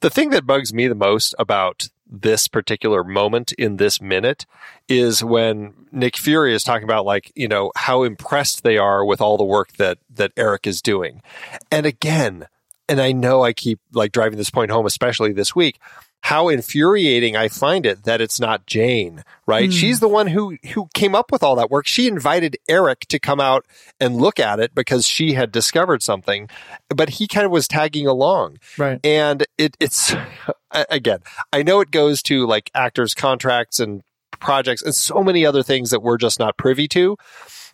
The 0.00 0.10
thing 0.10 0.30
that 0.30 0.46
bugs 0.46 0.72
me 0.72 0.88
the 0.88 0.94
most 0.94 1.34
about 1.38 1.88
this 2.08 2.46
particular 2.46 3.02
moment 3.02 3.52
in 3.52 3.76
this 3.76 4.00
minute 4.00 4.46
is 4.88 5.24
when 5.24 5.74
Nick 5.90 6.16
Fury 6.16 6.54
is 6.54 6.62
talking 6.62 6.84
about 6.84 7.04
like, 7.04 7.32
you 7.34 7.48
know, 7.48 7.72
how 7.74 8.04
impressed 8.04 8.62
they 8.62 8.78
are 8.78 9.04
with 9.04 9.20
all 9.20 9.36
the 9.36 9.44
work 9.44 9.72
that 9.74 9.98
that 10.14 10.32
Erik 10.36 10.66
is 10.66 10.80
doing. 10.80 11.22
And 11.70 11.84
again, 11.86 12.46
and 12.88 13.00
I 13.00 13.12
know 13.12 13.42
I 13.42 13.52
keep 13.52 13.80
like 13.92 14.12
driving 14.12 14.38
this 14.38 14.50
point 14.50 14.70
home 14.70 14.86
especially 14.86 15.32
this 15.32 15.54
week, 15.56 15.80
how 16.26 16.48
infuriating 16.48 17.36
I 17.36 17.46
find 17.46 17.86
it 17.86 18.02
that 18.02 18.20
it's 18.20 18.40
not 18.40 18.66
Jane, 18.66 19.22
right? 19.46 19.70
Mm. 19.70 19.72
She's 19.72 20.00
the 20.00 20.08
one 20.08 20.26
who 20.26 20.58
who 20.72 20.88
came 20.92 21.14
up 21.14 21.30
with 21.30 21.44
all 21.44 21.54
that 21.54 21.70
work. 21.70 21.86
She 21.86 22.08
invited 22.08 22.56
Erik 22.68 23.06
to 23.10 23.20
come 23.20 23.38
out 23.38 23.64
and 24.00 24.16
look 24.16 24.40
at 24.40 24.58
it 24.58 24.74
because 24.74 25.06
she 25.06 25.34
had 25.34 25.52
discovered 25.52 26.02
something, 26.02 26.48
but 26.88 27.10
he 27.10 27.28
kind 27.28 27.46
of 27.46 27.52
was 27.52 27.68
tagging 27.68 28.08
along. 28.08 28.58
Right. 28.76 28.98
And 29.04 29.46
it 29.56 29.76
it's 29.78 30.14
again, 30.90 31.20
I 31.52 31.62
know 31.62 31.80
it 31.80 31.92
goes 31.92 32.22
to 32.22 32.44
like 32.44 32.72
actors 32.74 33.14
contracts 33.14 33.78
and 33.78 34.02
projects 34.40 34.82
and 34.82 34.96
so 34.96 35.22
many 35.22 35.46
other 35.46 35.62
things 35.62 35.90
that 35.90 36.02
we're 36.02 36.18
just 36.18 36.40
not 36.40 36.56
privy 36.56 36.88
to. 36.88 37.16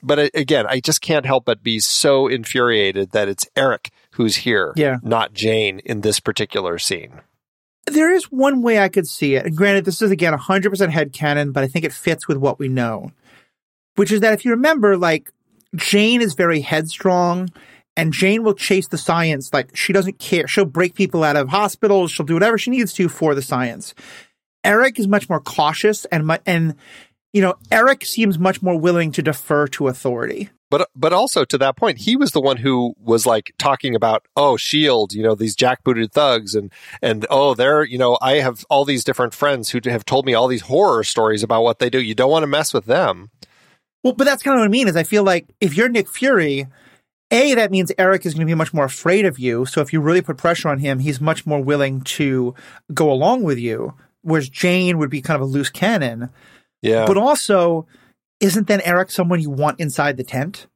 But 0.02 0.30
again, 0.34 0.66
I 0.68 0.80
just 0.80 1.00
can't 1.00 1.24
help 1.24 1.46
but 1.46 1.62
be 1.62 1.80
so 1.80 2.26
infuriated 2.26 3.12
that 3.12 3.28
it's 3.28 3.48
Erik 3.56 3.90
who's 4.10 4.36
here, 4.36 4.74
yeah. 4.76 4.98
not 5.02 5.32
Jane 5.32 5.78
in 5.86 6.02
this 6.02 6.20
particular 6.20 6.78
scene. 6.78 7.22
There 7.86 8.12
is 8.12 8.24
one 8.30 8.62
way 8.62 8.78
I 8.78 8.88
could 8.88 9.08
see 9.08 9.34
it. 9.34 9.44
And 9.44 9.56
granted, 9.56 9.84
this 9.84 10.02
is 10.02 10.10
again 10.10 10.32
100% 10.32 10.90
head 10.90 11.12
canon, 11.12 11.52
but 11.52 11.64
I 11.64 11.68
think 11.68 11.84
it 11.84 11.92
fits 11.92 12.28
with 12.28 12.36
what 12.36 12.58
we 12.58 12.68
know. 12.68 13.12
Which 13.96 14.12
is 14.12 14.20
that 14.20 14.32
if 14.32 14.44
you 14.44 14.52
remember, 14.52 14.96
like, 14.96 15.32
Jane 15.74 16.22
is 16.22 16.34
very 16.34 16.60
headstrong 16.60 17.50
and 17.96 18.12
Jane 18.12 18.42
will 18.42 18.54
chase 18.54 18.88
the 18.88 18.98
science. 18.98 19.52
Like, 19.52 19.76
she 19.76 19.92
doesn't 19.92 20.18
care. 20.18 20.46
She'll 20.46 20.64
break 20.64 20.94
people 20.94 21.24
out 21.24 21.36
of 21.36 21.48
hospitals. 21.48 22.10
She'll 22.10 22.26
do 22.26 22.34
whatever 22.34 22.56
she 22.56 22.70
needs 22.70 22.92
to 22.94 23.08
for 23.08 23.34
the 23.34 23.42
science. 23.42 23.94
Erik 24.64 24.98
is 24.98 25.08
much 25.08 25.28
more 25.28 25.40
cautious 25.40 26.04
and, 26.06 26.38
and, 26.46 26.76
you 27.32 27.40
know, 27.40 27.54
Erik 27.70 28.04
seems 28.04 28.38
much 28.38 28.62
more 28.62 28.78
willing 28.78 29.12
to 29.12 29.22
defer 29.22 29.66
to 29.68 29.88
authority. 29.88 30.50
But 30.70 30.88
but 30.96 31.12
also 31.12 31.44
to 31.44 31.58
that 31.58 31.76
point, 31.76 31.98
he 31.98 32.16
was 32.16 32.30
the 32.30 32.40
one 32.40 32.56
who 32.56 32.94
was 32.98 33.26
like 33.26 33.52
talking 33.58 33.94
about, 33.94 34.26
oh, 34.36 34.56
Shield, 34.56 35.12
you 35.12 35.22
know, 35.22 35.34
these 35.34 35.54
jackbooted 35.54 36.12
thugs, 36.12 36.54
and 36.54 36.72
and 37.02 37.26
oh, 37.28 37.54
they're 37.54 37.84
you 37.84 37.98
know, 37.98 38.16
I 38.22 38.36
have 38.36 38.64
all 38.70 38.86
these 38.86 39.04
different 39.04 39.34
friends 39.34 39.68
who 39.68 39.80
have 39.84 40.06
told 40.06 40.24
me 40.24 40.32
all 40.32 40.48
these 40.48 40.62
horror 40.62 41.04
stories 41.04 41.42
about 41.42 41.62
what 41.62 41.78
they 41.78 41.90
do. 41.90 42.00
You 42.00 42.14
don't 42.14 42.30
want 42.30 42.42
to 42.42 42.46
mess 42.46 42.72
with 42.72 42.86
them. 42.86 43.30
Well, 44.02 44.14
but 44.14 44.24
that's 44.24 44.42
kind 44.42 44.54
of 44.54 44.60
what 44.60 44.64
I 44.64 44.68
mean. 44.68 44.88
Is 44.88 44.96
I 44.96 45.02
feel 45.02 45.24
like 45.24 45.46
if 45.60 45.76
you're 45.76 45.90
Nick 45.90 46.08
Fury, 46.08 46.66
a 47.30 47.54
that 47.54 47.70
means 47.70 47.92
Erik 47.98 48.24
is 48.24 48.32
going 48.32 48.46
to 48.46 48.50
be 48.50 48.54
much 48.54 48.72
more 48.72 48.86
afraid 48.86 49.26
of 49.26 49.38
you. 49.38 49.66
So 49.66 49.82
if 49.82 49.92
you 49.92 50.00
really 50.00 50.22
put 50.22 50.38
pressure 50.38 50.70
on 50.70 50.78
him, 50.78 51.00
he's 51.00 51.20
much 51.20 51.44
more 51.44 51.60
willing 51.60 52.00
to 52.02 52.54
go 52.94 53.12
along 53.12 53.42
with 53.42 53.58
you. 53.58 53.94
Whereas 54.22 54.48
Jane 54.48 54.96
would 54.98 55.10
be 55.10 55.20
kind 55.20 55.36
of 55.36 55.48
a 55.48 55.50
loose 55.50 55.70
cannon. 55.70 56.30
Yeah. 56.82 57.06
But 57.06 57.16
also 57.16 57.86
isn't 58.40 58.66
then 58.66 58.80
Erik 58.80 59.10
someone 59.10 59.40
you 59.40 59.50
want 59.50 59.80
inside 59.80 60.16
the 60.16 60.24
tent? 60.24 60.66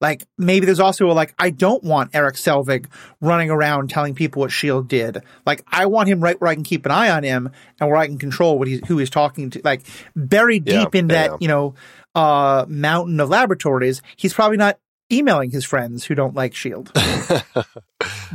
Like 0.00 0.26
maybe 0.36 0.66
there's 0.66 0.80
also 0.80 1.10
a 1.10 1.12
like 1.12 1.34
I 1.38 1.50
don't 1.50 1.82
want 1.82 2.14
Erik 2.14 2.36
Selvig 2.36 2.86
running 3.20 3.50
around 3.50 3.88
telling 3.88 4.14
people 4.14 4.40
what 4.40 4.52
Shield 4.52 4.88
did. 4.88 5.22
Like 5.46 5.64
I 5.66 5.86
want 5.86 6.08
him 6.08 6.20
right 6.20 6.38
where 6.40 6.50
I 6.50 6.54
can 6.54 6.64
keep 6.64 6.84
an 6.84 6.92
eye 6.92 7.10
on 7.10 7.22
him 7.22 7.50
and 7.80 7.90
where 7.90 7.98
I 7.98 8.06
can 8.06 8.18
control 8.18 8.58
what 8.58 8.68
he's 8.68 8.86
who 8.86 8.98
he's 8.98 9.10
talking 9.10 9.50
to. 9.50 9.60
Like 9.64 9.82
buried 10.14 10.64
deep 10.64 10.94
yeah, 10.94 10.98
in 10.98 11.06
that 11.08 11.30
yeah. 11.30 11.36
you 11.40 11.48
know 11.48 11.74
uh, 12.14 12.66
mountain 12.68 13.18
of 13.20 13.30
laboratories, 13.30 14.02
he's 14.16 14.34
probably 14.34 14.58
not 14.58 14.78
emailing 15.10 15.50
his 15.50 15.64
friends 15.64 16.04
who 16.04 16.14
don't 16.14 16.34
like 16.34 16.54
Shield. 16.54 16.92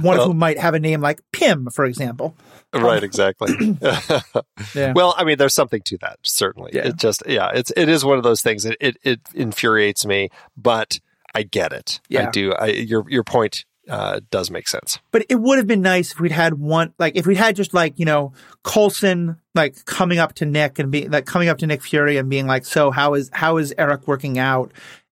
One 0.01 0.17
well, 0.17 0.21
of 0.21 0.27
whom 0.27 0.37
might 0.37 0.59
have 0.59 0.73
a 0.73 0.79
name 0.79 1.01
like 1.01 1.21
Pym, 1.31 1.67
for 1.71 1.85
example. 1.85 2.35
Right, 2.73 3.03
exactly. 3.03 3.53
yeah. 4.75 4.93
Well, 4.93 5.13
I 5.17 5.25
mean, 5.25 5.37
there's 5.37 5.53
something 5.53 5.81
to 5.83 5.97
that, 5.99 6.19
certainly. 6.23 6.71
Yeah. 6.73 6.87
It 6.87 6.97
just, 6.97 7.23
yeah, 7.27 7.51
it's 7.53 7.71
it 7.75 7.89
is 7.89 8.05
one 8.05 8.17
of 8.17 8.23
those 8.23 8.41
things. 8.41 8.65
It 8.65 8.77
it, 8.79 8.97
it 9.03 9.19
infuriates 9.33 10.05
me, 10.05 10.29
but 10.55 10.99
I 11.35 11.43
get 11.43 11.73
it. 11.73 11.99
Yeah. 12.09 12.27
I 12.27 12.31
do. 12.31 12.53
I, 12.53 12.67
your 12.67 13.05
your 13.09 13.23
point 13.23 13.65
uh, 13.89 14.21
does 14.29 14.49
make 14.51 14.67
sense. 14.67 14.99
But 15.11 15.25
it 15.27 15.35
would 15.35 15.57
have 15.57 15.67
been 15.67 15.81
nice 15.81 16.13
if 16.13 16.19
we'd 16.19 16.31
had 16.31 16.53
one, 16.55 16.93
like 16.97 17.15
if 17.15 17.25
we'd 17.25 17.37
had 17.37 17.55
just 17.55 17.73
like 17.73 17.97
you 17.99 18.05
know 18.05 18.33
Coulson 18.63 19.37
like 19.53 19.83
coming 19.85 20.17
up 20.17 20.33
to 20.35 20.45
Nick 20.45 20.79
and 20.79 20.91
being 20.91 21.11
like 21.11 21.25
coming 21.25 21.49
up 21.49 21.57
to 21.59 21.67
Nick 21.67 21.81
Fury 21.81 22.17
and 22.17 22.29
being 22.29 22.47
like, 22.47 22.65
so 22.65 22.91
how 22.91 23.15
is 23.15 23.29
how 23.33 23.57
is 23.57 23.73
Erik 23.77 24.07
working 24.07 24.39
out? 24.39 24.71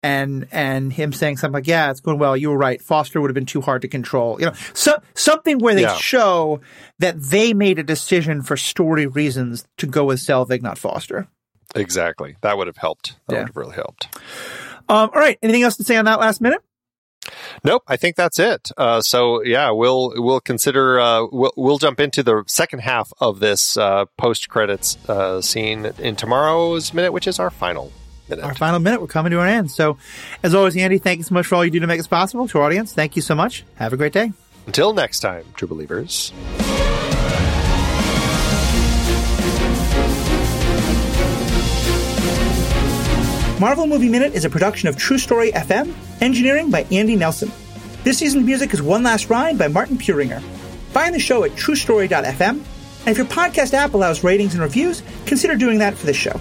And 0.04 0.48
and 0.52 0.92
him 0.92 1.14
saying 1.14 1.38
something 1.38 1.54
like, 1.54 1.68
"Yeah, 1.68 1.90
it's 1.90 2.02
going 2.02 2.20
well. 2.20 2.38
You 2.38 2.50
were 2.50 2.58
right. 2.58 2.82
Foster 2.82 3.22
would 3.22 3.30
have 3.30 3.36
been 3.36 3.46
too 3.46 3.62
hard 3.62 3.82
to 3.82 3.88
control." 3.88 4.40
You 4.40 4.48
know, 4.48 4.54
so 4.74 5.02
something 5.16 5.60
where 5.60 5.74
they 5.74 5.84
yeah. 5.84 5.96
show 5.96 6.60
that 7.00 7.20
they 7.20 7.54
made 7.54 7.80
a 7.80 7.84
decision 7.84 8.44
for 8.44 8.58
story 8.58 9.08
reasons 9.08 9.66
to 9.78 9.88
go 9.88 10.06
with 10.06 10.20
Selvig, 10.20 10.62
not 10.62 10.78
Foster. 10.78 11.28
Exactly. 11.76 12.36
That 12.42 12.58
would 12.58 12.68
have 12.68 12.78
helped. 12.78 13.16
That 13.28 13.34
yeah. 13.34 13.40
would 13.40 13.48
have 13.50 13.58
really 13.58 13.76
helped. 13.76 14.16
Um, 14.90 15.10
all 15.14 15.22
right. 15.22 15.40
Anything 15.42 15.64
else 15.64 15.78
to 15.78 15.84
say 15.84 15.96
on 15.96 16.06
that 16.06 16.20
last 16.20 16.42
minute? 16.42 16.62
Nope, 17.64 17.84
I 17.88 17.96
think 17.96 18.18
that's 18.18 18.38
it. 18.38 18.70
Uh, 18.78 19.02
so 19.02 19.42
yeah, 19.44 19.72
we'll 19.72 20.12
we'll 20.18 20.42
consider 20.42 21.00
uh, 21.00 21.26
we'll 21.32 21.54
we'll 21.56 21.78
jump 21.78 22.02
into 22.02 22.22
the 22.22 22.44
second 22.48 22.80
half 22.80 23.14
of 23.22 23.40
this 23.40 23.78
uh, 23.78 24.06
post 24.18 24.50
credits 24.50 24.98
uh, 25.08 25.42
scene 25.42 25.86
in 26.00 26.18
tomorrow's 26.18 26.94
minute, 26.94 27.14
which 27.14 27.26
is 27.26 27.40
our 27.40 27.50
final 27.50 27.94
minute. 28.30 28.44
Our 28.44 28.54
final 28.54 28.80
minute. 28.80 29.02
We're 29.02 29.08
coming 29.08 29.32
to 29.32 29.42
an 29.42 29.50
end. 29.50 29.72
So, 29.72 29.98
as 30.42 30.54
always, 30.54 30.76
Andy, 30.78 30.98
thank 30.98 31.18
you 31.18 31.24
so 31.24 31.34
much 31.34 31.46
for 31.46 31.56
all 31.56 31.66
you 31.66 31.72
do 31.72 31.80
to 31.80 31.88
make 31.88 32.00
this 32.00 32.08
possible. 32.08 32.48
To 32.48 32.60
our 32.60 32.66
audience, 32.66 32.94
thank 32.94 33.16
you 33.16 33.22
so 33.22 33.36
much. 33.36 33.64
Have 33.76 33.94
a 33.94 33.98
great 33.98 34.14
day. 34.14 34.32
Until 34.66 34.94
next 34.94 35.20
time, 35.20 35.46
true 35.56 35.68
believers. 35.68 36.32
Marvel 43.60 43.88
Movie 43.88 44.10
Minute 44.10 44.34
is 44.34 44.44
a 44.44 44.50
production 44.50 44.90
of 44.90 44.98
True 44.98 45.18
Story 45.18 45.52
FM, 45.54 45.94
engineering 46.20 46.70
by 46.70 46.84
Andy 46.92 47.16
Nelson. 47.16 47.50
This 48.04 48.18
season's 48.18 48.46
music 48.46 48.74
is 48.74 48.82
One 48.82 49.04
Last 49.04 49.30
Ride 49.30 49.58
by 49.58 49.70
Martin 49.70 49.98
Puringer. 49.98 50.42
Find 50.92 51.16
the 51.16 51.20
show 51.20 51.46
at 51.46 51.52
truestory.fm, 51.52 52.50
and 52.50 53.08
if 53.08 53.18
your 53.18 53.26
podcast 53.28 53.74
app 53.74 53.94
allows 53.94 54.22
ratings 54.22 54.54
and 54.54 54.62
reviews, 54.62 55.02
consider 55.26 55.56
doing 55.56 55.80
that 55.80 55.94
for 55.94 56.06
this 56.06 56.18
show. 56.18 56.38